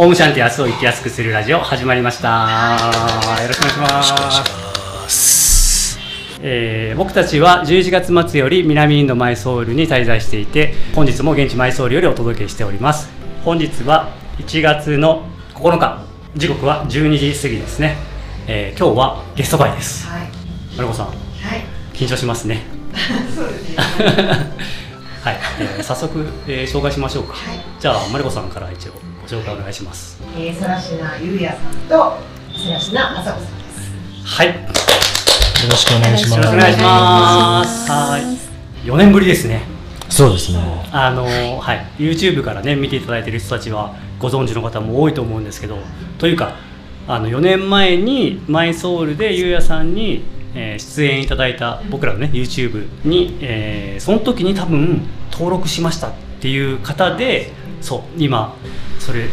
[0.00, 2.78] オウムシャンティ明日を生きやすくするラジオ始まりました。
[3.42, 5.98] よろしくお願いします。
[6.40, 13.08] えー僕たちは11月末より南インドマイソールに滞在していて本日も現地マイソールよりお届けしております。
[13.44, 16.04] 本日は1月の9日
[16.36, 17.96] 時刻は12時過ぎですね、
[18.46, 20.06] えー今日はゲスト会です。
[20.06, 20.28] はい。
[20.76, 21.16] マルコさんはい。
[21.92, 22.62] 緊張しますね。
[23.34, 23.76] そうですね。
[25.24, 27.58] はい、えー早速、えー紹介しましょうか、はい。
[27.80, 28.92] じゃあマルコさんから一応。
[28.92, 32.16] ご紹介お願いしますえー、ソラシナゆうやさんと、
[32.56, 33.92] ソラシナあさこさんです。
[34.24, 34.58] はいよよ
[35.70, 36.36] ろしくお願いします。
[36.38, 38.18] ろしくお願いしますは
[38.84, 39.62] い4年ぶりですね
[40.08, 40.58] そうですね。
[40.92, 45.78] あのーはい YouTube からね見ていただいている人たちはご存知の方も多いと思うんですけど
[46.18, 46.56] というか
[47.06, 57.50] あの4年前にマイソウルでゆうやさんに、えー出演いただいた僕らのね YouTube に、えーその時に多分登録しましたっていう方で
[57.82, 58.56] そう今
[59.08, 59.26] それ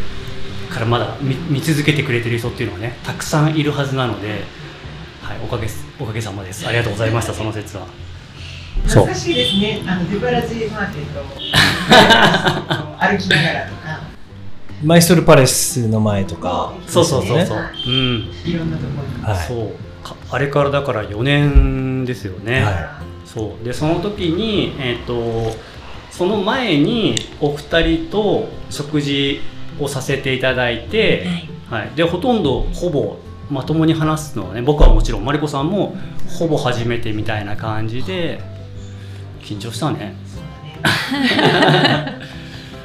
[0.70, 4.30] からまだ見見続けてくれてる人っていうのはねたくさんいるはずなので、
[5.22, 6.66] はい、おかげすおかげさまです。
[6.66, 7.86] ありがとうございましたその説は。
[8.86, 9.84] 懐かしいですね。
[9.86, 11.24] あのデュバラジーマーケットを
[12.99, 13.99] 歩きながらとか、
[14.82, 18.32] マイストルパレスの前とか、そうそうそうそう、うん。
[18.46, 19.24] いろんなところに。
[19.26, 19.46] はい。
[19.46, 20.08] そう。
[20.08, 23.66] かあれからだから4年ですよね、はそう。
[23.66, 25.54] でその時にえっ、と
[26.12, 29.42] その前にお二人と食事
[29.79, 31.27] をさせていただいて、
[31.70, 31.91] はい。
[31.95, 33.18] でほとんどほぼ
[33.49, 35.95] まともに話すのはね僕はもちろんマリコさんも
[36.40, 38.41] ほぼ初めてみたいな感じで
[39.41, 40.15] 緊張したね。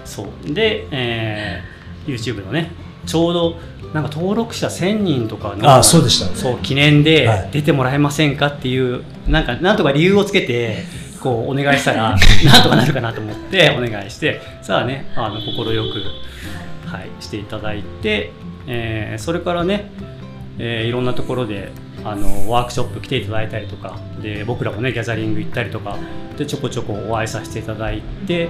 [0.04, 2.72] そうで、えー YouTube のね
[3.06, 3.56] ちょうど
[3.92, 6.36] なんか登録者1000人とかのあそうでしたね。
[6.36, 7.50] そう記念ではい。
[7.52, 10.84] 出てもらえませんかっていう、なんかなんとか理由をつけて
[11.20, 15.64] こうお願いしたら なんとかなるかなと思ってお願いしてさあねあの快く、
[16.90, 18.32] はい、していただいて、
[18.66, 19.90] えーそれからね、
[20.58, 21.72] えーいろんなところで
[22.04, 25.96] あのワークショップ来ていただいたりとかで僕らもねギャザリング行ったりとか
[26.36, 28.48] でちょこちょこお会いさせていただいて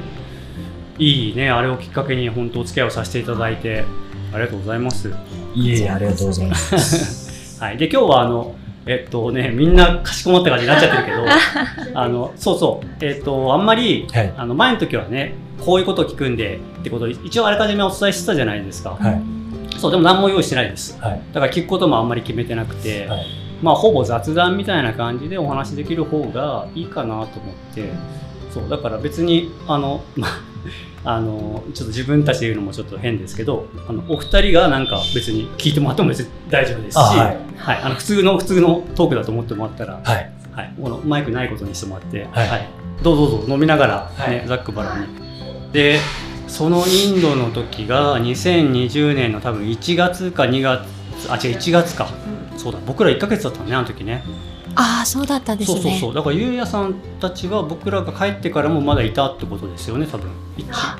[0.98, 3.84] いいねあれをきっかけに本当お付き合いをさせていただいて
[4.32, 5.10] ありがとうございます。
[5.54, 5.66] い。
[5.66, 7.58] いえいえ、ありがとうございます。
[7.60, 8.54] はい、で今日はあの
[8.86, 11.24] えっとねみんなかしこまった感じになっちゃってるけど
[11.98, 19.22] あのそうそうえっとあんまり、はいあの前の時はねこういうことを聞くんでってことを一応あらかじめお伝えしてたじゃないですか、はい。
[19.76, 21.20] そうでも何も用意してないですはい。
[21.32, 23.26] だから聞くこともあんまり決めてなくて、はい。
[23.62, 27.26] まあほぼ雑談みたいな感じでお話できる方がいいかなと思っ
[27.74, 27.91] て
[28.50, 30.49] そうだから別にあのまあ
[31.04, 37.78] あのちょっと自分たちで言うのもちょっと変ですけどあのお二人がなんか別に聞いてもらっても別に大丈夫ですし、あはい。
[37.82, 40.32] あの普通の普通のトークだと思ってもらったら、はい。
[40.53, 42.69] はい、このマイクないことにしてもらって、はい。
[43.03, 44.48] どうぞどうぞ飲みながら、ねはい。
[44.48, 45.06] ざっくばらんに。
[45.72, 45.98] で
[46.48, 50.82] そのインドの時が2020年の多分1月か2月
[51.28, 52.09] あ違う1月か、
[52.56, 52.78] そうだ。
[52.87, 54.25] 僕ら1ヶ月だったのねあの時ね。
[54.75, 55.81] ああそうだったんですね。
[55.81, 56.15] そうそうそう。
[56.15, 60.31] だからゆうやさんたちは僕らが帰ってからもまだいたってことですよね多分。
[60.31, 60.39] 一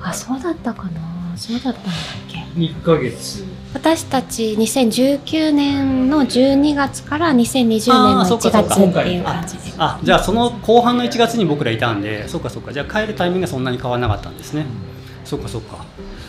[0.02, 1.36] あそうだったかな。
[1.36, 1.92] そうだったんだっ
[2.28, 2.38] け。
[2.60, 3.44] 1ヶ月。
[3.72, 9.60] 私たち2019年の12月から2020年のあーそっ1かそっか月っていう感じで。
[9.78, 14.66] あじゃあその後半の1月に僕らいたんでそっかそっかじゃあ帰るタイミングがそんなに変わらなかったんですね、
[15.24, 15.84] そっかそっか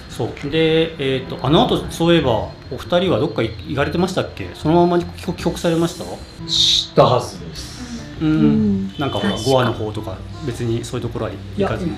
[0.10, 4.50] そうでえっ、とあの後そういえばお二人はどっか行かれてましたっけ？
[4.54, 6.04] そのままに帰国帰国されました？
[6.48, 7.71] 知ったはずです。
[8.22, 10.16] うん、うんなんかほらゴアの方とか
[10.46, 11.86] 別にそういうところは行かず。
[11.86, 11.92] に。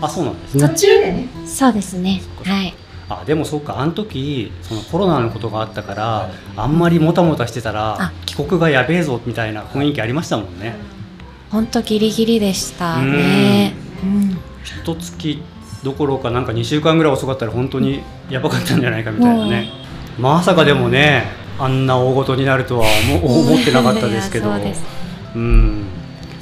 [0.00, 2.20] あそうなんです途中でね、そうですね。
[2.44, 2.74] はい。
[3.08, 6.30] あでもそうかあの時そのコロナのことがあったから、はい。
[6.56, 8.12] あんまりもたもたしてたらあ。
[8.26, 10.74] 帰国がやべえぞみたいな雰囲気ありましたもんね。
[11.50, 13.72] 本当ギリギリでしたね。
[14.02, 14.38] うん。
[14.82, 15.42] 一月
[15.84, 19.70] どころかなんか2週間ぐらい遅かったら本当にやばかったんじゃないかみたいなね。
[20.18, 21.24] まさかでもね
[21.58, 22.86] あんな大ごとになるとは
[23.20, 24.52] 思思ってなかったですけど。
[24.52, 24.95] そ
[25.36, 25.84] うん。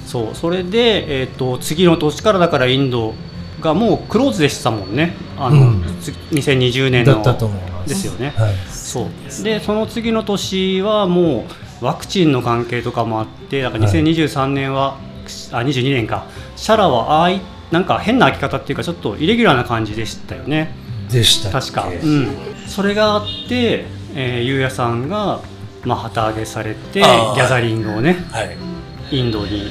[0.06, 3.14] そうそれで、えー、と次の年からだからインド
[3.60, 5.14] がもうクローズでしたもんね。
[5.36, 5.82] あの、うん。
[6.00, 7.14] つ2020年の。
[7.14, 7.88] だったと思います。
[7.88, 8.32] ですよね。
[8.36, 8.54] はい。
[8.70, 9.42] そう。
[9.42, 11.46] でその次の年はも
[11.82, 13.92] うワクチンの関係とかもあってだからはい。
[14.02, 14.98] 2023年は、
[15.52, 16.26] あ22年か。
[16.56, 17.40] シャラはああい
[17.72, 20.74] なんか変な開き方っていうかちょっとイレギュラーな感じでしたよね。
[21.10, 21.50] でした。
[21.50, 22.28] 確か、うん、
[22.66, 23.84] それがあって、
[24.14, 25.40] えー、ゆうやさんが、
[25.84, 28.24] まあ、旗揚げされてギャザリングをね。
[28.30, 28.73] はい。
[29.10, 29.70] インドに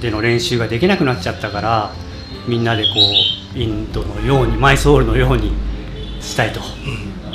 [0.00, 1.92] での練習ができなくなっちゃったから
[2.46, 2.88] みんなでこ
[3.54, 5.52] うインドのようにマイソールのように
[6.20, 6.60] したいと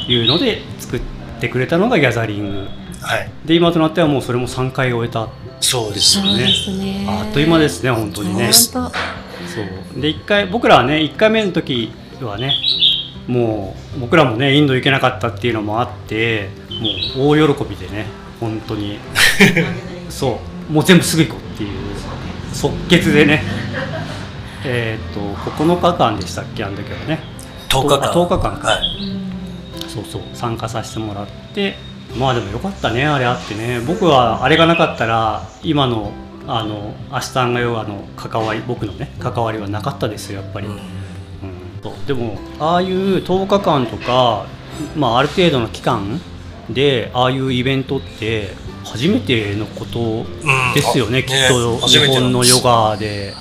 [0.08, 1.02] いうので作っ
[1.40, 2.68] てくれたのがギャザリング
[3.02, 3.30] はい。
[3.46, 5.30] で今となってはもうそれも3回終えた
[5.62, 7.06] そうですそうですね。
[7.08, 8.52] あっという間ですね本当にね。
[8.52, 8.92] そう
[10.02, 11.92] で1回僕らはね1回目の時
[12.22, 12.54] はね
[13.28, 16.50] もう僕らもねインド行けなかったっていうのもあって
[17.16, 18.06] もう大喜びでね
[18.40, 19.00] 本当に
[20.10, 21.72] そうもう全部すぐ行こうっていう。
[22.54, 23.44] 即決でね。
[24.66, 26.64] えっと9日間でしたっけ？
[26.64, 27.20] あの時はね。
[27.70, 28.12] 10日間。
[28.12, 28.68] 10日間か。
[28.68, 28.82] はい。
[29.88, 30.22] そうそう。
[30.34, 31.76] 参加させてもらって。
[32.18, 33.80] まあでもよかったねあれあってね。
[33.86, 36.12] 僕はあれがなかったら今の
[36.48, 40.80] あのアシタンガヨガの関わり僕のね関わりはなかったですよやっぱり、うん。
[41.84, 41.94] そう。
[42.08, 44.46] でもああいう10日間とか、
[44.96, 46.20] まあ、ある程度の期間
[46.70, 48.54] でああいうイベントって
[48.92, 50.26] 初めてのことうん。
[50.74, 53.34] ですよね、あきっと日本のヨガで。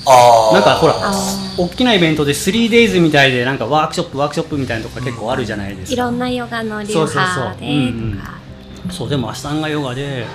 [0.53, 1.15] なんかほらあ
[1.59, 5.93] 大きなイベントで 3days みたいでなんかワークショップワークショップみたいなとこ結構あるじゃないですか。
[5.95, 7.57] いろんなヨガの流そうそうそう。
[7.57, 7.79] 派でうんう
[8.15, 8.21] ん。
[8.21, 9.09] とかそう。
[9.09, 10.27] でもアシタンガヨガで、ね。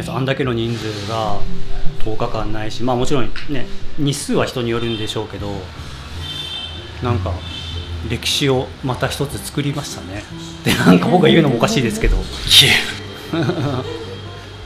[0.00, 1.38] ね、あんだけの人数が
[2.04, 3.66] 10日間ないしまあもちろんね
[3.98, 5.52] 日数は人によるんでしょうけど
[7.02, 7.32] なんか
[8.08, 10.22] 歴史をまた一つ作りましたね。
[10.64, 12.16] でなんか僕が言うのもおかしいですけど。
[12.16, 12.20] い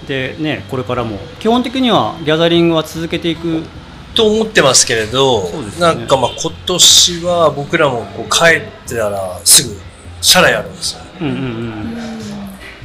[0.07, 1.19] でねこれからも。
[1.39, 3.63] 基本的にはギャザリングは続けていく。
[3.77, 3.81] え
[4.15, 5.51] と思ってますけれど、ね。
[5.79, 9.77] なんかまあ今年は僕らもこう帰ってたらすぐ
[10.21, 11.01] 社内やるんですよ。
[11.21, 11.97] うんうんうん。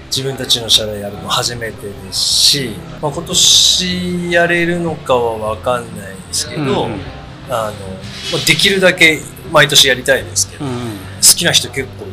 [0.07, 2.69] 自分たちの社内やるの初めてですし、
[3.01, 6.75] まあ、今年やれるのかはわかんないですけど、うんうん。
[7.49, 9.19] あのまあできるだけ
[9.51, 12.05] 毎年やりたいですけど、うん好きな人結構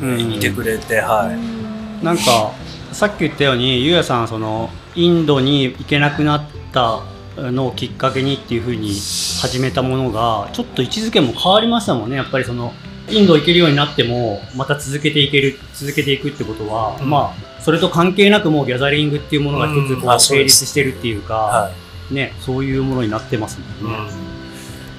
[0.00, 0.32] うんうん。
[0.32, 2.04] いてくれて、はい。
[2.04, 2.52] なんか
[2.98, 7.00] さっき言ったようにゆうやさんそのインドに行けなくなった
[7.36, 8.92] のをきっかけにっていうふうに
[9.40, 12.72] 始めたものがちょっと位置づけも変わりましたもんねやっぱりその
[13.08, 21.70] インド行けるようになってもまた続けていける続けていくってことは、うんまあそれと関係なくもうギャザリングっていうものが一つ成立してるっていうか、は
[22.10, 22.14] い。
[22.14, 24.37] ねそういうものになってますもんね。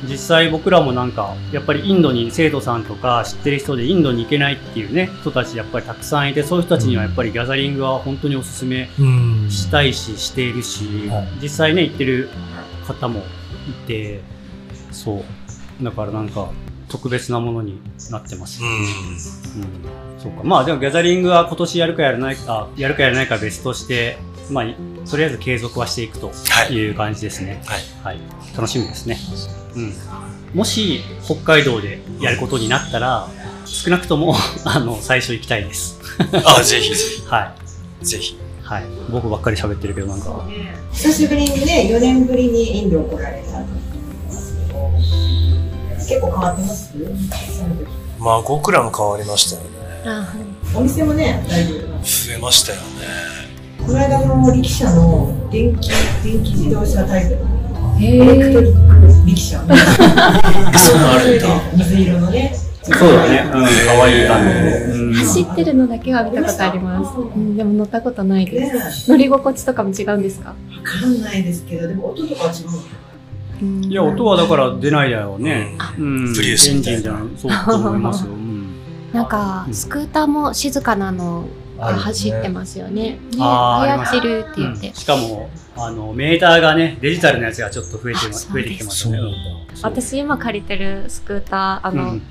[0.04, 11.28] 実際僕らもなんかやっぱりインドに生徒さんとか知ってる人でインドに行けないっていうね人たちやっぱりたくさんいてそういう人たちにはやっぱりギャザリングは本当におすすめうんしたいししているし、はい。
[11.42, 12.30] 実際ね行ってる
[12.88, 13.20] 方も
[13.68, 14.22] いて
[14.92, 15.24] そ
[15.82, 15.84] う。
[15.84, 16.50] だからなんか
[16.88, 17.80] 特別なものに
[18.10, 18.70] なってます、うん。
[18.70, 19.20] うん。
[20.18, 20.44] そうか。
[20.44, 24.18] まあでもギャザリングは今年やるかやらないかやるかやらないかは別として
[24.50, 24.66] まあ
[25.10, 28.22] とりあえず継続はしていくとはいいう感じですね、はいはい、
[28.56, 29.18] 楽しみですね。
[29.76, 29.94] うん。
[30.54, 33.28] もし北海道でやることになったら、
[33.66, 34.36] 少なくとも
[34.66, 36.00] あの最初行きたいです。
[36.46, 37.54] あぜひぜ は
[38.02, 38.38] ひぜひい。
[38.64, 38.84] はい。
[39.12, 40.46] 僕ばっかり喋ってるけど、なんか。
[40.94, 43.68] 久しぶりにね、4年ぶりにインド来られたと思い
[44.28, 46.94] ますけど、結構変わってます？
[48.20, 49.68] まあ僕らも変わりましたよね
[50.06, 50.34] あ
[50.76, 51.80] お店もね、だいぶ。
[52.04, 52.84] 増えましたよね
[53.90, 55.90] この間の力車の電気、
[56.24, 57.36] 電気自動車タイプ
[58.00, 59.58] エレクトリック力車。
[59.58, 62.54] そんなのあるんだ水色のね。
[62.84, 63.44] そうだね。
[63.48, 63.52] うん。
[63.52, 64.48] 可愛い感
[65.12, 72.58] じ走ってるのだけは見たことあります、うん、でも乗ったことないでねす乗り心地とかも違うんですか、わかんないですけど、でも音とかは違
[73.66, 75.76] ういや、音はだから出ないだよね。
[75.98, 76.36] うん。
[76.36, 78.34] そうと思いますよ。
[78.34, 78.70] うん。
[79.12, 81.48] なんかスクーターも静かなの
[81.80, 83.12] が走ってますよね。
[83.12, 84.94] ね流行ってるって言ってうん。
[84.94, 89.22] しかも、あの、メーターがね、デジタルのやつがちょっと増えて増えてきてますよね。
[89.82, 92.22] 私今借りてるスクーターあの、うん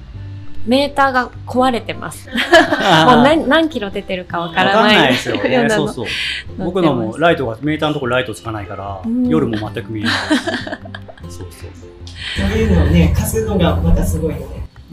[0.68, 2.28] メーターが壊れてます。
[2.28, 2.36] もう
[3.22, 5.12] 何何キロ出てるかわからわかんない。
[5.12, 5.66] ですよね。
[5.70, 6.06] そうそう。
[6.58, 10.12] 僕のもライトが、メーターのところライトつかないから、うん夜も全く見えない。
[11.30, 11.70] そうそう。
[12.36, 14.46] そういうのをね、貸すのがまたすごいよね。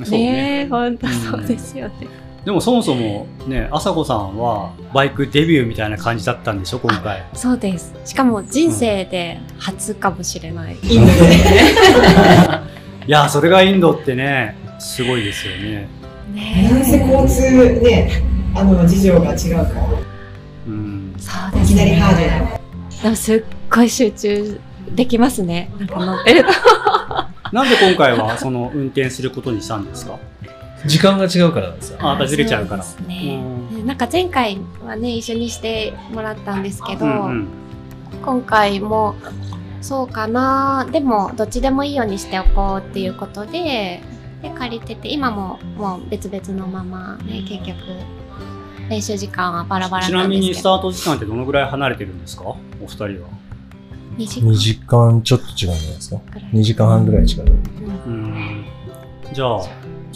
[0.04, 0.32] そうね。
[0.32, 2.25] ねえ、本当そうですよね。
[2.46, 7.24] でもそもそもね、朝子さんはバイクデビューみたいな感じだったんでしょ、今回。
[7.34, 7.92] そうです。
[8.06, 10.78] しかも人生で初かもしれない。
[10.84, 11.38] インドでね。
[13.08, 15.88] いや、それがインドってね、すごいですよね。
[16.70, 18.22] なんせ交通ね、
[18.54, 19.88] あの、事情が違うから。
[20.68, 21.14] うん。
[21.18, 22.60] そうですいきなりハードね。
[22.98, 23.04] な。
[23.04, 24.60] でもすっごい集中
[24.92, 25.72] できますね。
[25.80, 26.50] なんか乗ってると。
[27.52, 30.18] なんで今回はその運転することにしたんですか？
[30.86, 31.98] 時間が違うからなんですよ。
[32.02, 32.84] あ、やっぱずれちゃうから。
[32.84, 37.48] そうですねうんなんか前回はね一緒にしてもらったんですけど、うんうん
[38.24, 39.14] 今回も
[39.82, 44.02] そうかなでもどっちでもいいようにしておこうっていうことで
[44.42, 47.78] で借りてて今ももう別々のままね結局
[48.90, 52.46] 練習時間はバラバラちなみにスタート時間ってどのぐらい離れてるんですか？
[52.46, 53.10] お二人は。
[54.18, 56.22] 2時2時間ちょっと違うんじゃないですか？
[56.34, 57.46] ぐらい2時間半ぐらい違う。
[58.08, 58.66] うん。
[59.34, 59.62] じゃあ、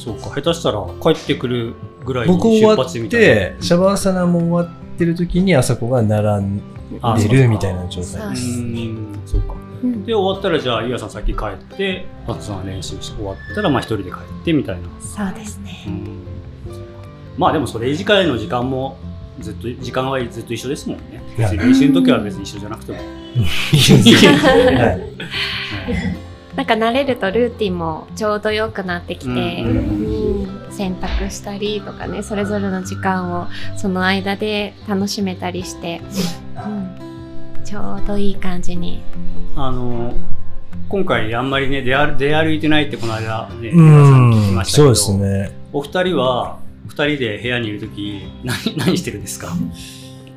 [0.03, 1.73] そうか、下手したら帰ってくる
[2.05, 3.25] ぐらいに僕終出わっ発みたいな。
[3.27, 6.61] て、シャバーサナも終わってる時に朝子が並ん
[7.01, 8.59] あでるみたいな状態そううです。
[8.61, 9.53] ん、そうか。
[9.83, 10.05] うん。
[10.05, 15.83] で終わったらじゃあゆうやさん先帰ってあとさん練習して終わったらまあ一人で帰ってみたいな、そうですね。
[15.87, 16.19] うん。
[17.37, 18.97] まあでもそれ以外の時間も
[19.41, 21.21] ずっと時間はずっと一緒ですもんね。
[21.37, 22.97] 別に練習の時は別に一緒じゃなくても。
[23.03, 23.03] は
[26.25, 26.28] い
[26.59, 29.37] なんか慣れるとルーティンもちょうど良くなってきて、うん
[30.67, 30.71] うん。
[30.73, 33.47] 洗濯したりとかねそれぞれの時間を
[33.77, 36.01] その間で楽しめたりして、
[36.55, 39.01] うん、ちょうどいい感じに。
[39.55, 40.13] あの
[40.89, 45.51] 今回あんまりね出歩出歩いてないってこの間ねう皆さん聞きん、ましたけどそうですね。
[45.71, 49.53] お二人は二人で部屋にいる時何 何してるんですか？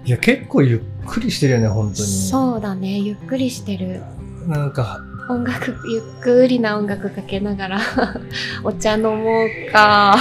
[0.05, 2.09] いや、結構ゆっくりしてるよね、本当に。
[2.09, 4.03] そうだねゆっくりしてる。
[4.49, 7.81] なんか、音楽ゆっくりな音楽かけながら
[8.65, 10.17] お茶飲もうか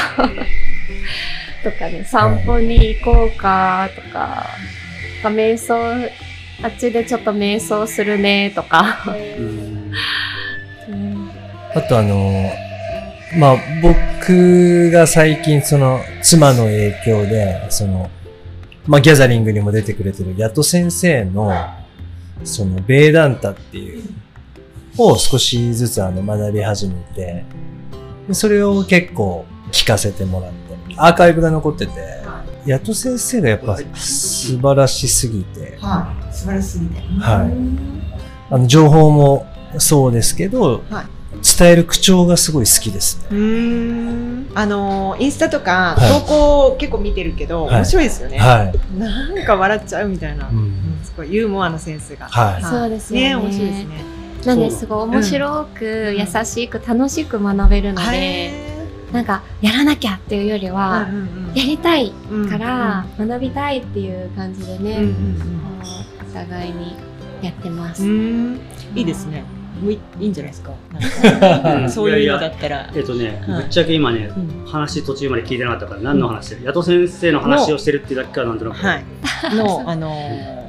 [1.63, 4.45] とかね散歩に行こうかとか
[5.23, 5.75] なんか瞑想
[6.63, 9.91] あっちでちょっと瞑想するねとか、うん。
[10.89, 11.31] うん。
[11.73, 12.51] あとあの、
[13.35, 18.11] まあ、僕が最近その、妻の影響で、その、
[18.85, 21.51] まあ、ギャザリングにも出てくれてるヤト先生の、
[22.43, 24.03] その、ベーダンタっていう、
[24.97, 27.45] を少しずつあの、学び始めて、
[28.27, 32.21] でそれを結構聞かせてもらって、アーカイブが残ってて、
[32.65, 36.33] ヤト先生がやっぱ素晴らしすぎて、はい。
[36.33, 37.01] 素晴らしすぎて。
[37.19, 38.53] はい。
[38.53, 39.47] あの、情報も
[39.79, 41.05] そうですけど、はい。
[41.57, 43.27] 伝える口調がすごい好きですね。
[43.31, 44.51] うーん。
[44.53, 46.21] あのインスタとかはい。
[46.21, 47.75] 投稿結構見てるけど、はい。
[47.77, 48.99] 面白いですよね、はい。
[48.99, 50.57] なんか笑っちゃうみたいな、うん。
[50.57, 52.27] うんすごいユーモアのセンスが。
[52.27, 52.63] はい。
[52.63, 53.29] そうですよね。
[53.29, 54.10] ね面白いですね
[54.45, 58.71] なんですごい面白く、優しく楽しく学べるので、へ
[59.11, 65.61] なんかやらなきゃっていうよりーは、うんうんやりたいうんから学びたいっていう感じでね、うんうん
[66.29, 66.95] お互いに
[67.41, 68.03] やってます。
[68.03, 68.13] うんう
[68.53, 68.59] ん。
[68.95, 69.43] いいですね。
[69.81, 70.71] むいいいんじゃないですか。
[71.61, 72.89] かうんそういうのだったら。
[72.95, 73.61] えっとね、はい。
[73.63, 74.65] ぶっちゃけ今ね、うん。
[74.65, 79.03] 話途中まで聞いてなかったから何の話してる、ヤト先生の話をしてるっていうだけからなんとなく、はい。
[79.55, 80.61] のあのー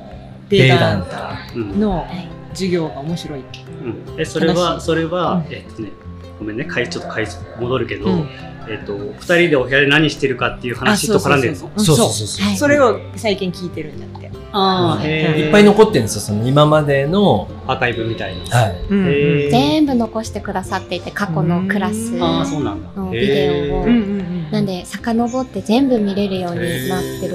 [0.48, 2.06] ベーダンタうんの
[2.52, 3.40] 授業が面白い。
[3.40, 5.52] うん、えそれは話それは、うん。
[5.52, 5.90] えっとね
[6.38, 6.64] ごめんね。
[6.64, 7.26] かいちょっとかい
[7.60, 8.28] 戻るけど、うん。
[8.68, 11.70] えっと二人でお部屋で何してるかっていう話と絡んでるの？
[11.74, 12.10] あそうそうう。
[12.12, 12.52] そう。
[12.52, 14.30] うそれを最近聞いてるんだって。
[14.54, 15.36] あーへー。
[15.46, 15.48] い。
[15.48, 19.50] っぱい残ってるんですよ、その今までの、アーカイブみたいな、はい。
[19.50, 22.22] 全部残してくださっていて過去のクラスうん。
[22.22, 22.88] ああそうなんだ。
[23.00, 23.82] のビデオを。
[23.84, 24.50] うんうんうん。
[24.52, 27.34] なんで遡って全部見れるようになってるんですよ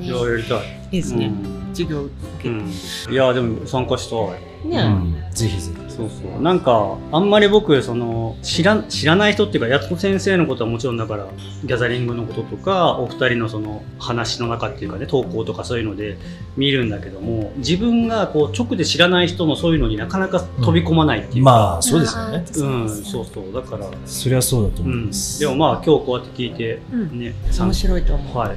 [0.00, 0.30] いやね。
[0.30, 0.58] やりたい、
[0.92, 1.68] いいですね、うん。
[1.74, 5.14] 授業受けて、うん、いやでも参加したいね、うん。
[5.32, 6.42] ぜひぜそうそう。
[6.42, 11.26] なんかあんまり僕その知ら知らない人っていうかやつこ先生のことはもちろんだから
[11.64, 16.16] ギャザリングのこととかお二人のその話の中っていうかね投稿とかそういうので
[16.56, 21.38] 見るんだけども自分がこう直で知らない人のそういうのになかなか飛び込まないってひ。
[21.38, 22.36] いうか、まあ、そうですよね。
[22.38, 22.40] う
[22.84, 22.88] ん。
[22.88, 23.24] そうそう。
[23.24, 25.40] そうだから、そりゃそうだとうん、思います。
[25.40, 27.18] でもまあ今日こうやって聞いてうん。
[27.18, 28.56] ね、面白いと思う、はい。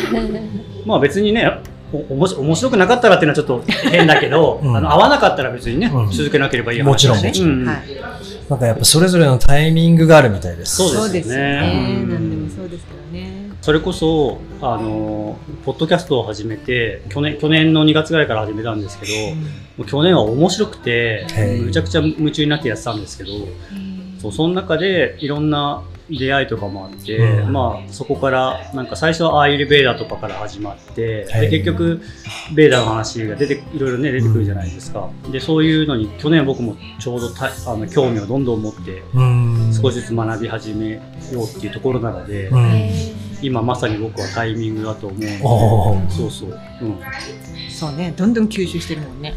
[0.86, 1.60] まあ別にね
[1.92, 4.76] おおもし面白くなかったらっていうのはちょっと変だけど、 うん。
[4.76, 6.10] あの合わなかったら別にね、うん。
[6.10, 7.50] 続けなければいい話もちろんだしもちろん。
[7.50, 7.76] うんはい、
[8.48, 10.76] なんかやっぱそれぞれのタイミングがあるみたいです。
[10.76, 11.98] そうそうですよね。
[12.02, 12.10] うん。
[12.10, 13.46] 何でもそうですけどね。
[13.66, 19.12] それこそあのポッドキャストを始めて去年去年の2月ぐらいから始めたんですけど、
[19.76, 21.26] もう去年は面白くて
[21.64, 23.30] むちゃくちゃ夢中になってやってたんですけど
[24.20, 27.52] そうその中でいろんな出会いとかもあって、うん。
[27.52, 31.50] まあそこからなんか最初はアーユルベーダーとかから始まってはい。
[31.50, 32.00] で結局
[32.54, 39.72] ベーダーの話が出ていろいろね出てくるじゃないですか、でそういうのに去年僕もちょうどたあの興味をどんどん持ってうん。
[39.72, 42.90] 少しずつ学び始めようっていうところなので、うん。
[43.42, 46.10] 今まさに僕はタイミングだと思うおー。
[46.10, 46.54] そうそう、う
[47.70, 48.14] そうね。
[48.16, 49.30] どんどん吸収してるもんね。
[49.30, 49.34] ん、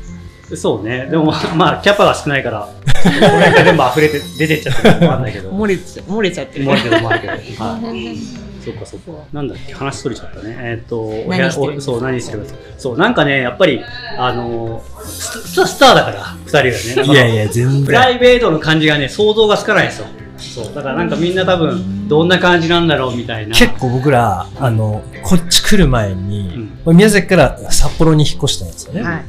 [0.55, 1.07] そうね。
[1.09, 2.61] でもまあまあキャパが少ないから
[3.03, 3.19] これ
[3.51, 5.51] が全部溢れて出てっちゃってるかわかんないけど。
[5.51, 6.65] 漏れちゃ漏れちゃってる。
[6.65, 8.17] もあるけどもあるけど、 はい、
[8.63, 9.11] そっかそっか。
[9.33, 9.73] なんだっけ？
[9.73, 10.55] 話取れちゃったね。
[10.59, 12.45] えーっとお部屋何してるおそう何してるか。
[12.77, 13.81] そうなんかねやっぱり
[14.17, 17.13] あのスタスターだから二人がね。
[17.13, 18.15] いやいや、全プラ然。
[18.15, 20.05] イベートの感じがね想像がつかないんですよ。
[20.37, 20.73] そう。
[20.73, 23.55] だからなんかみんな多分どんな感じなんだろうみたいな。
[23.55, 29.03] 結構僕ら、あの、こっち来る前に、う宮崎から札幌に引っ越したんですよね。
[29.03, 29.21] はい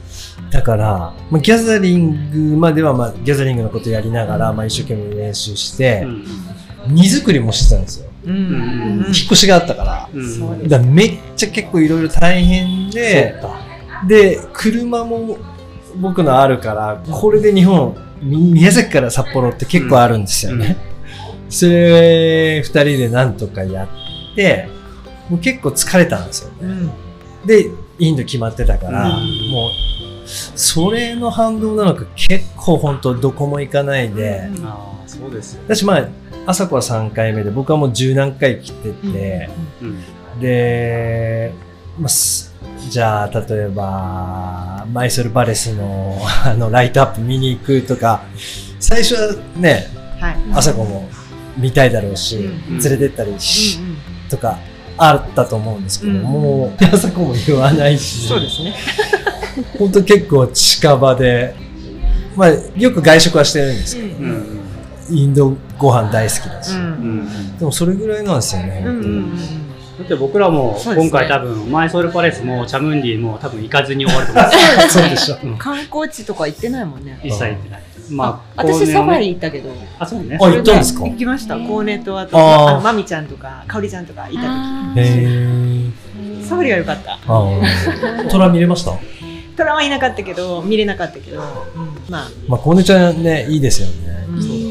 [0.51, 6.95] だから、まあ、ギャザリングまでは、まあ、ギャザリングのことやりながら、まあ、一生懸命練習してう、ん。
[6.95, 8.11] 荷造りもしてたんですよ。
[8.25, 8.35] うん。
[8.35, 9.05] うん。
[9.07, 10.09] 引っ越しがあったから。
[10.13, 10.69] うん。
[10.69, 13.37] だからめっちゃ結構いろいろ大変で、
[14.09, 15.39] で、車も
[15.97, 20.77] 僕のあるから、これで日本、み宮崎から札幌って結構あるんですよね。
[21.49, 24.69] それ、二人でなんとかやって、
[25.29, 26.57] もう結構疲れたんですよね。
[26.63, 27.47] うん。
[27.47, 29.51] で、インド決まってたから、うん。
[29.51, 30.00] もう、
[30.55, 36.09] それの反動なのか結構本当どこも行かないで、ああそうですよ、私まあ
[36.47, 39.51] 朝子は3回目で僕はもう十何回来てて、
[39.83, 41.53] うんで、
[41.99, 42.55] まあす
[42.89, 48.23] じゃあ例えばマイソルパレスの あのライトアップ見に行くとか
[48.79, 50.37] 最初はねはい。
[50.53, 51.09] 朝子も
[51.57, 53.97] 見たいだろうし、うん連れてったりし、うんうん
[54.31, 54.59] とか
[54.97, 56.23] あったと思うんですけど、うん。
[56.23, 58.29] もう朝子も言わないし。
[58.29, 58.75] そうですね。
[59.79, 61.55] 本当結構近場で、
[62.37, 64.25] まあ、よく外食はしてるんですけど、うん。
[64.25, 64.27] う
[64.57, 64.61] ん
[65.13, 66.83] インドご飯大好きだし、うん。
[66.83, 66.87] う
[67.25, 67.59] ん。
[67.59, 69.37] でもそれぐらいなんですよね、うんうんうん。
[69.99, 74.51] だって僕らも今回多分マイソールパレスもチャムンディも多分行かずに終わると思う。
[74.89, 75.37] そうでしょ。
[75.43, 75.59] うん。
[75.59, 77.19] 観光地とか行ってないもんね。
[77.25, 77.83] 一切行ってない。
[78.13, 79.71] まあ私サファリリ行ったけど。
[79.99, 80.39] あそうね。
[80.41, 81.05] あ行ったんですか？
[81.05, 81.57] 行きました。
[81.57, 84.43] コーネとあと、あマミちゃんとか、かおりちゃんとかいた
[84.95, 85.93] 時。
[86.45, 87.19] サファリは良かった。
[88.31, 88.93] 虎見れました？
[89.57, 91.45] トラはいなかったけど、見れなかったけど、うん
[92.09, 94.27] まあ、まあ、コーネちゃんね、いいですよね。
[94.29, 94.71] うんそうそう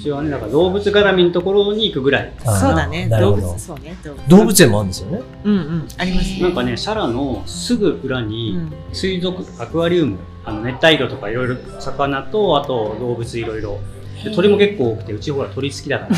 [0.00, 3.06] うちはねだから動物絡みのところに行くぐらいそうだね。
[3.08, 3.58] 動物、。
[3.58, 3.94] そうね。
[4.28, 5.20] 動物園もあるんですよね？
[5.44, 6.40] うんうん、ありますね。
[6.40, 13.78] なんかねシャラのすぐ裏うにん水族アクアリウムあの熱帯魚とかいろいろ魚とあと動物いろいろ
[14.24, 16.14] で鳥も結構多くてうちほら鳥好きだから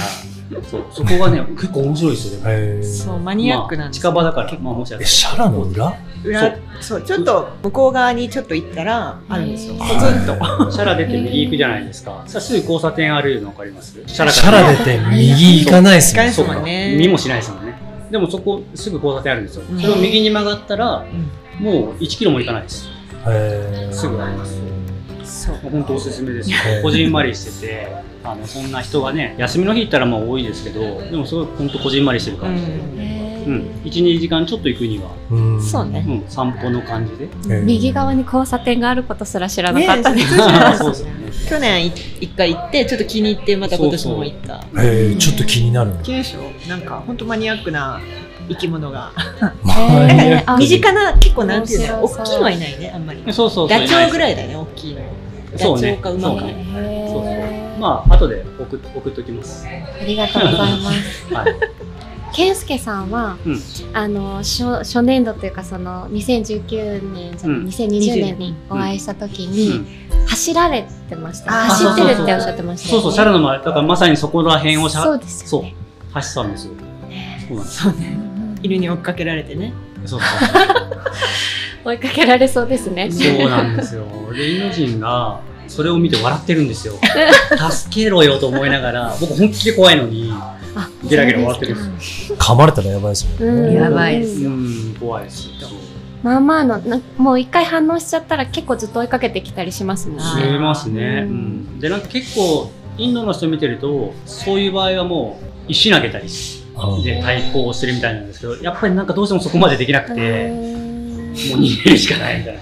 [0.62, 2.50] そうそこがね結構面白いですよでも。
[2.52, 4.64] へそう、マニアックなんまあです近場だから結構。
[4.64, 5.94] まあもしかえ、シャラの裏？
[6.24, 7.02] 裏そう。
[7.02, 9.74] ちょっと向こう側にちょっと行ったらあるんですよ。
[9.74, 10.34] ポツンと。
[10.70, 12.22] シャラ出て右行くじゃないですか。
[12.26, 13.98] さあすぐ交差点あるの分かります？
[14.06, 16.22] シャラシャラ出て右行かないですね。
[16.22, 16.46] 行かないですそう。
[16.46, 17.74] かもんね見もしないですもんね。
[18.10, 19.62] でもそこすぐ交差点あるんですよ。
[19.70, 19.80] うん。
[19.80, 21.04] それを右に曲がったら、
[21.58, 22.86] もう1キロも行かないです。
[23.92, 24.60] すぐあります
[25.42, 25.56] そう。
[25.70, 26.50] 本当おすすめです。
[26.82, 27.88] こじんまりしてて、
[28.22, 32.72] あのそんな人がね、休みの日行ったらまあ多いですけど、でもすごい本当こじんまりしてるう感じで。
[33.44, 36.04] うん、1、2時間ちょっと行くには、うんそうね。
[36.06, 37.60] うん、散歩の感じで。
[37.62, 40.14] 右側に交差点があることすら知らなかった。
[40.14, 40.20] で
[40.94, 41.04] す。
[41.48, 44.58] 去年い一回行ってちょっと気に入ってまた今年も行った。
[44.80, 45.90] へーちょっと気になる。
[45.90, 45.96] の。
[46.02, 48.00] 気でしょなんか本当マニアックな
[48.48, 49.10] 生き物が。
[50.58, 53.22] 身近な結構なんていうの大きいのはいないねあんまり。
[53.26, 53.68] そうそうそう。
[53.68, 55.00] ダチョウぐらいいだね大きいの
[55.56, 56.00] そうね。
[56.02, 57.80] そうねそうそう。
[57.80, 59.66] まあ、後で送っ送っときます。
[59.66, 61.34] ありがとうございます。
[61.34, 61.54] はい。
[62.34, 63.60] 健介さんは、うん。
[63.92, 67.64] あの初初年度というかその2019年じゃうん。
[67.66, 69.78] 2020年にお会いした時に、
[70.10, 70.26] うん。
[70.26, 75.64] 走られてました、走ってるっておっしゃってましたそうそう、シャラの前、だからまさにそこら辺をしゃそうですそう。
[76.12, 76.72] 走ったんですよ。
[77.48, 77.82] そうなんです。
[77.82, 78.32] そうね。
[78.62, 79.72] 犬に追っかけられてね
[80.06, 80.20] そう
[81.84, 83.36] 追いかけられそうですねそう。
[83.38, 84.04] そうなんですよ。
[84.34, 86.94] で、インド人が、それを見て笑ってるんですよ。
[87.70, 90.32] 助けろよと思いながら、僕本気で怖いのに、
[90.74, 93.68] あゲラゲラ笑ってるんです噛まれたらやばいですもんね。
[93.68, 95.48] うんやばいですうん、怖いです。
[95.60, 95.70] そう
[96.22, 101.26] まあまあのなもう一回反応しちゃったら結構ずっと追いかけてきたりしますもんねしますね。
[101.28, 101.36] ううん
[101.78, 101.80] ん。
[101.80, 106.61] で、なんか結構、インドの人見てると、そういう場合はもう、石投げたりうん
[107.02, 110.72] で対抗してるみたいなんですけど、やっぱりなんかどうしてもそこまでできなくて、うん
[111.32, 112.60] もう逃げるしかないみたいな。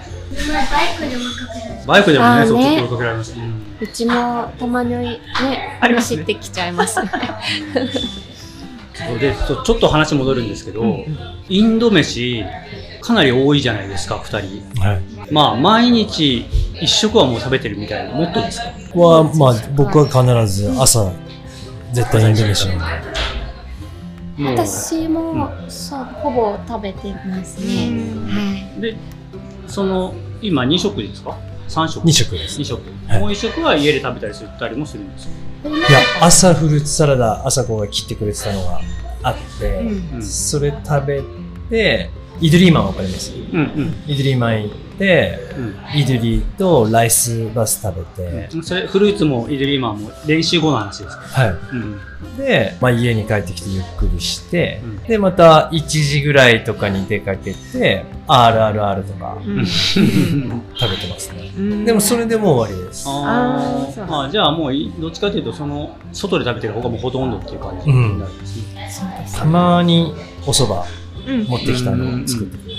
[1.85, 3.33] バイクでもね、そう、あーねちょっと追いかけられます。
[3.35, 3.63] うん。
[3.81, 4.13] うちも
[4.57, 5.19] たまにね
[5.81, 7.11] 走ってきちゃいますね。
[8.93, 11.17] そうでちょっと話戻るんですけど、うん。
[11.49, 12.45] インド飯
[13.01, 14.39] かなり多いじゃないですか2
[14.71, 14.79] 人。
[14.79, 15.01] はい。
[15.31, 16.45] まあ毎日
[16.81, 18.13] 一食はもう食べてるみたいな。
[18.13, 18.99] もっとですか？
[18.99, 21.11] は、まあ、僕は必ず朝、
[21.91, 23.10] 絶対インド飯なんで。
[24.41, 24.55] もう。
[24.57, 27.91] 私も、そうほぼ食べてますね、
[28.27, 28.81] はい。
[28.81, 28.97] で
[29.67, 31.37] その今2食ですか
[31.69, 32.03] ？3食。
[32.05, 32.59] 2食です。
[32.59, 33.19] 2食、はい。
[33.19, 35.31] もう1食は家で食べたりすったりもするんですよ、
[35.69, 38.81] いや、朝フルーツサラダ、朝子が切ってくれてたのが
[39.23, 39.79] あって、
[40.13, 40.21] うん。
[40.23, 41.21] それ食べ
[41.69, 42.09] て、
[42.41, 43.31] イドリーマンわかります？
[43.33, 43.93] うんうん。
[44.07, 45.39] イドリーマン行って、
[45.95, 48.63] イドリーとライスバス食べて、うん。
[48.63, 51.49] それフルーツもイドリーマンも練習後の話ですか、はい。
[51.49, 52.37] うん。
[52.37, 55.03] で、まあ、家に帰ってきてゆっくりして、うん。
[55.03, 59.65] で、また1時ぐらいとかに出かけて、RRR とかうん。
[59.65, 61.51] 食べてますね。
[61.57, 61.85] うん。
[61.85, 63.05] でもそれでもう終わりです。
[63.07, 68.89] ああじゃあもういどっちかというとその外で食べてる方がもうほとんどっていう感じになるんですね、
[69.35, 70.13] たまに
[70.45, 70.87] お蕎麦
[71.27, 71.43] うん。
[71.45, 72.70] 持ってきたのを作ってくれ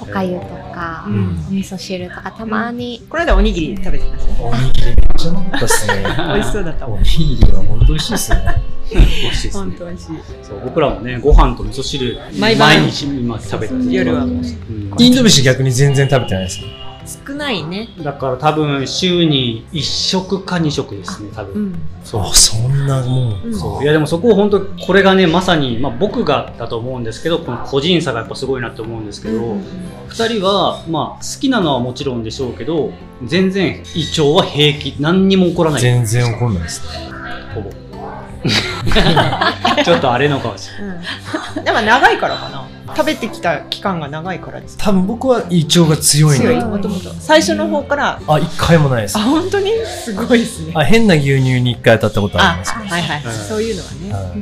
[0.00, 1.38] おかゆとか、うん。
[1.48, 4.32] お味噌汁とかたまに、この間おにぎり食べてました？
[4.32, 5.94] ねおにぎりめっちゃうまかったですね。
[6.18, 6.86] 美味しそうだった。
[6.88, 8.38] おにぎりは本当美味しいですね。
[8.90, 9.52] 美味しいですね。
[9.52, 10.08] 本当美味しい。
[10.42, 12.90] そう僕らもねご飯と味噌汁毎晩。
[12.90, 14.26] 日今食べてる夜はう。
[14.28, 14.42] ん。
[14.98, 16.64] インド飯逆に全然食べてないですね。
[17.26, 17.88] 少ないね。
[17.98, 21.78] だから多分週に1食か2食ですね多分、うん。
[22.04, 23.42] そうあ、そんなもん。
[23.44, 29.64] うんそういやでもそこを本当これがねまさに、まあ、僕がだと思うんですけどこの個人差がやっぱすごいなって思うんですけど、うん
[30.10, 32.92] 2人は、まあ、好きなのはもちろんでしょうけど
[33.24, 37.10] 全然胃腸は平気何にも起こらない全然怒んないですね。
[37.54, 37.70] ほぼ
[39.84, 40.98] ちょっとあれのかもしれない
[41.58, 41.64] うん。
[41.64, 42.59] でも長いからかな。
[42.96, 44.84] 食べてきた期間が長いからですか。
[44.84, 46.78] 多分僕は胃腸が強いんだ強い、と思う。
[46.78, 47.10] もともと。
[47.20, 49.20] 最初の方から、あ、一回もないですあ、。
[49.22, 49.70] 本当に？
[49.86, 50.72] すごいですね。
[50.74, 52.72] あ、変な牛乳に一回当たったことありあ、ます。
[52.72, 53.24] はいはい。
[53.24, 54.40] うんそういうのはね。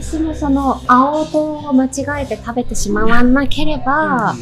[0.00, 1.88] 私もその青唐を間違
[2.22, 4.34] えて食べてしまわなければ、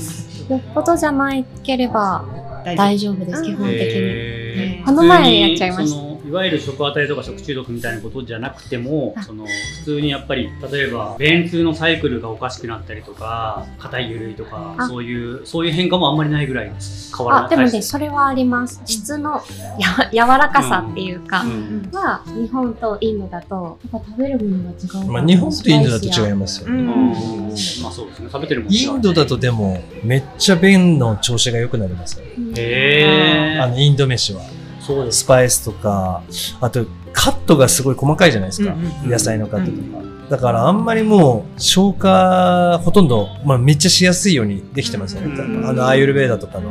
[0.49, 2.25] よっぽどじゃないければ
[2.65, 3.87] 大丈夫です、基本的に。
[3.95, 9.23] えーこの前やっちゃいましたわゆる食当たりとか食中毒みたいなことじゃなくてもあ。
[9.23, 14.89] その普通にやっぱり例えば便通のサイクルがおかしくなったりとか硬いゆるいとかあ。
[14.89, 17.15] そういうそういう変化もあんまりないぐらいです。
[17.17, 17.47] 変わらない。
[17.47, 18.81] あ、でもね、それはあります。
[18.85, 19.43] 質の
[19.79, 25.11] やわ柔らかさっていうか、うんは日本とインドだと、やっぱ食べるものが違う。
[25.11, 27.15] まあ、日本とインドだと違いますよね。
[27.87, 28.29] あそうですね。
[28.33, 32.25] 食べてるもん違うインドだとでも、めっちゃ便の調子が良くなりますよ。
[32.57, 33.63] へー。
[33.63, 34.43] あの、インド飯は。
[34.87, 36.23] そうですスパイスとか、
[36.61, 38.73] あと、カットがすごい細かいじゃないですか。
[38.73, 40.13] うんうんうん野菜のカットとか。
[40.31, 45.35] だからあんまりもう消化ほとんど、まあ、めっちゃしやすいようにできてますよね。
[45.35, 46.71] うんあのアーユルベーダとかの。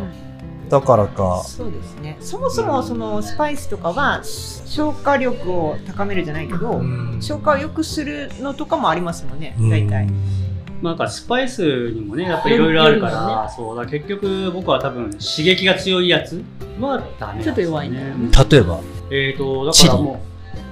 [0.70, 1.44] だからか。
[1.46, 2.18] そうですね。
[2.22, 9.56] そもそもそのスパイスとかは消化力を高めるじゃないけど、うん消化を良くするのとかもありますもんね。
[9.60, 10.08] うん大体。
[10.08, 10.16] まあ、
[10.82, 16.44] なんかスパイスにもねやっぱりいろいろあるから、よりもそうだ結局僕は多分刺激が強いやつ
[16.80, 17.44] はダメね。
[17.44, 18.00] ちょっと弱いね。
[18.00, 18.80] うん例えば、
[19.12, 20.18] えー、とだチリからもう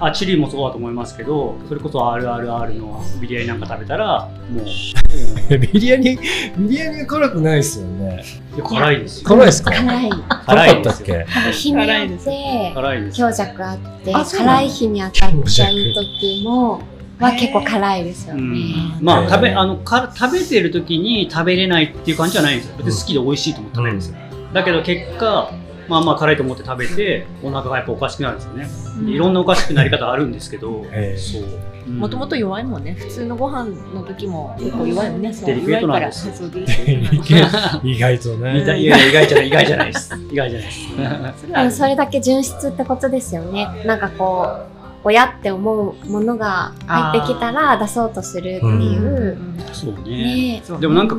[0.02, 4.64] あチリもそうだと思いますけどそれこそ RRR のビリヤニなんか食べたらもう、う
[5.56, 6.16] んビリヤニ、
[6.58, 8.24] ビリヤニは辛くないですよね。
[8.56, 9.28] いや辛いですよ。
[9.28, 9.70] 辛いですか？
[9.72, 10.10] 辛い。
[10.10, 13.16] 辛辛かったっいですよけ日によって辛いです。
[13.16, 16.80] 強弱あって、辛い日に当たっちゃう時も、
[17.20, 18.40] は結構辛いですよね。
[18.40, 22.76] うん、まあ食べあのか食べてる時に食べれないっていう感じじゃないんですよ。
[22.78, 24.16] 別に好きで美味しいと思って食べるんですよ、
[24.52, 25.52] だけど結果
[25.88, 30.84] まあまあ辛いと思って食べてお腹がやっぱおかしくなるんですよね、でいろんなおかしくなり方あるんですけど、
[31.16, 31.70] そう。
[31.90, 32.94] もともと弱いもんね。
[32.94, 35.32] 普通のご飯の時も結構弱いもんね。
[35.32, 36.50] そうデリケートなん弱いから。
[36.50, 38.60] で す意外とね。
[38.60, 40.14] 意外じゃない意外じゃないです。
[40.30, 41.76] 意外じゃないです。
[41.78, 43.66] それだけ純質ってことですよね。
[43.84, 49.38] なんかこう、親って思うものが入ってきたら出そうとするっていう。
[49.72, 50.54] そうね。
[50.54, 50.62] ね。
[50.64, 51.16] そうでもなんか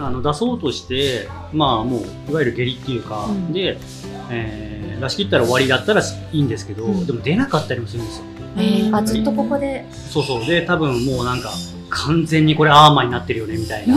[0.00, 1.98] あの出そうとしてまあも
[2.28, 3.52] ういわゆる下痢っていうか、うん。
[3.52, 3.78] で、
[4.30, 7.06] えー出し切ったら終わりだったらいいんですけど、うん。
[7.06, 8.24] でも出なかったりもするんですよ。
[8.56, 9.86] えーあずっとここで。
[9.92, 10.46] そうそう。
[10.46, 11.50] で多分もうなんか
[11.94, 13.96] 完全にこれアーマーになってるよねみたいな、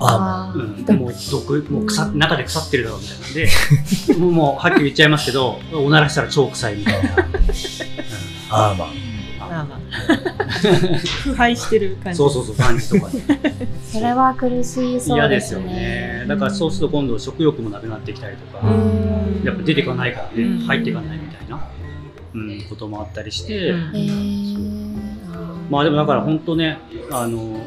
[0.00, 0.88] ああー。
[0.88, 7.10] うん、もう毒もう腐っ中で腐ってるだろうみたいなんでもうもうはっきり言っちゃいますけどおならしたら超臭いみたいな、
[8.54, 8.88] あーまあ。
[9.44, 9.78] まあまあ
[11.22, 12.16] 腐敗してる感じ。
[12.16, 13.22] そうそうそう感じとかね。
[13.84, 15.66] それは苦しそうで嫌ですすよね。
[15.66, 16.24] ね。
[16.26, 19.44] だからそうすると今度食欲もなくなってきたりとか、うん。
[19.44, 20.58] やっぱ出ていかないからね、うん。
[20.60, 21.60] 入っていかないみたいな、
[22.34, 23.74] うん、こともあったりして、
[25.70, 26.78] まあでもだから本当ね
[27.10, 27.60] あの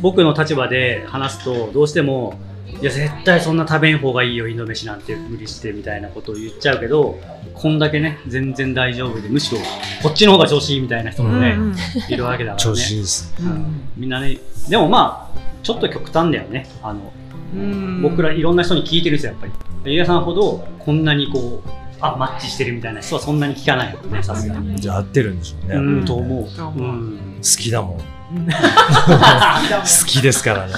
[0.00, 2.38] 僕の立場で話すとどうしても
[2.80, 7.18] いや絶対そんな食べん方がいいよインド飯なんて無理してみたいなことを言っちゃうけど
[7.54, 9.60] こんだけね全然大丈夫でむしろ
[10.02, 11.74] こっちの方が調子いいみたいな人もね、うん。
[12.08, 13.34] いるわけだから調子いねいです。
[13.40, 13.80] うん。
[13.96, 16.68] みんなねでもまあちょっと極端だよね。
[16.82, 17.12] あの
[17.54, 18.02] うん。
[18.02, 19.52] 僕らいろんな人に聞いてるんですよやっぱり。
[19.84, 21.68] ゆうやさんほどこんなにこう
[22.00, 24.80] あマッチしてるみたいな人はそんなに聞かないよねさすがに。
[24.80, 25.74] じゃあ合ってるんでしょうね。
[25.76, 26.04] う好ん。
[26.04, 26.46] と思う、うう
[26.82, 27.98] んきだもん。
[27.98, 28.04] 好
[30.00, 30.72] 好きですからね。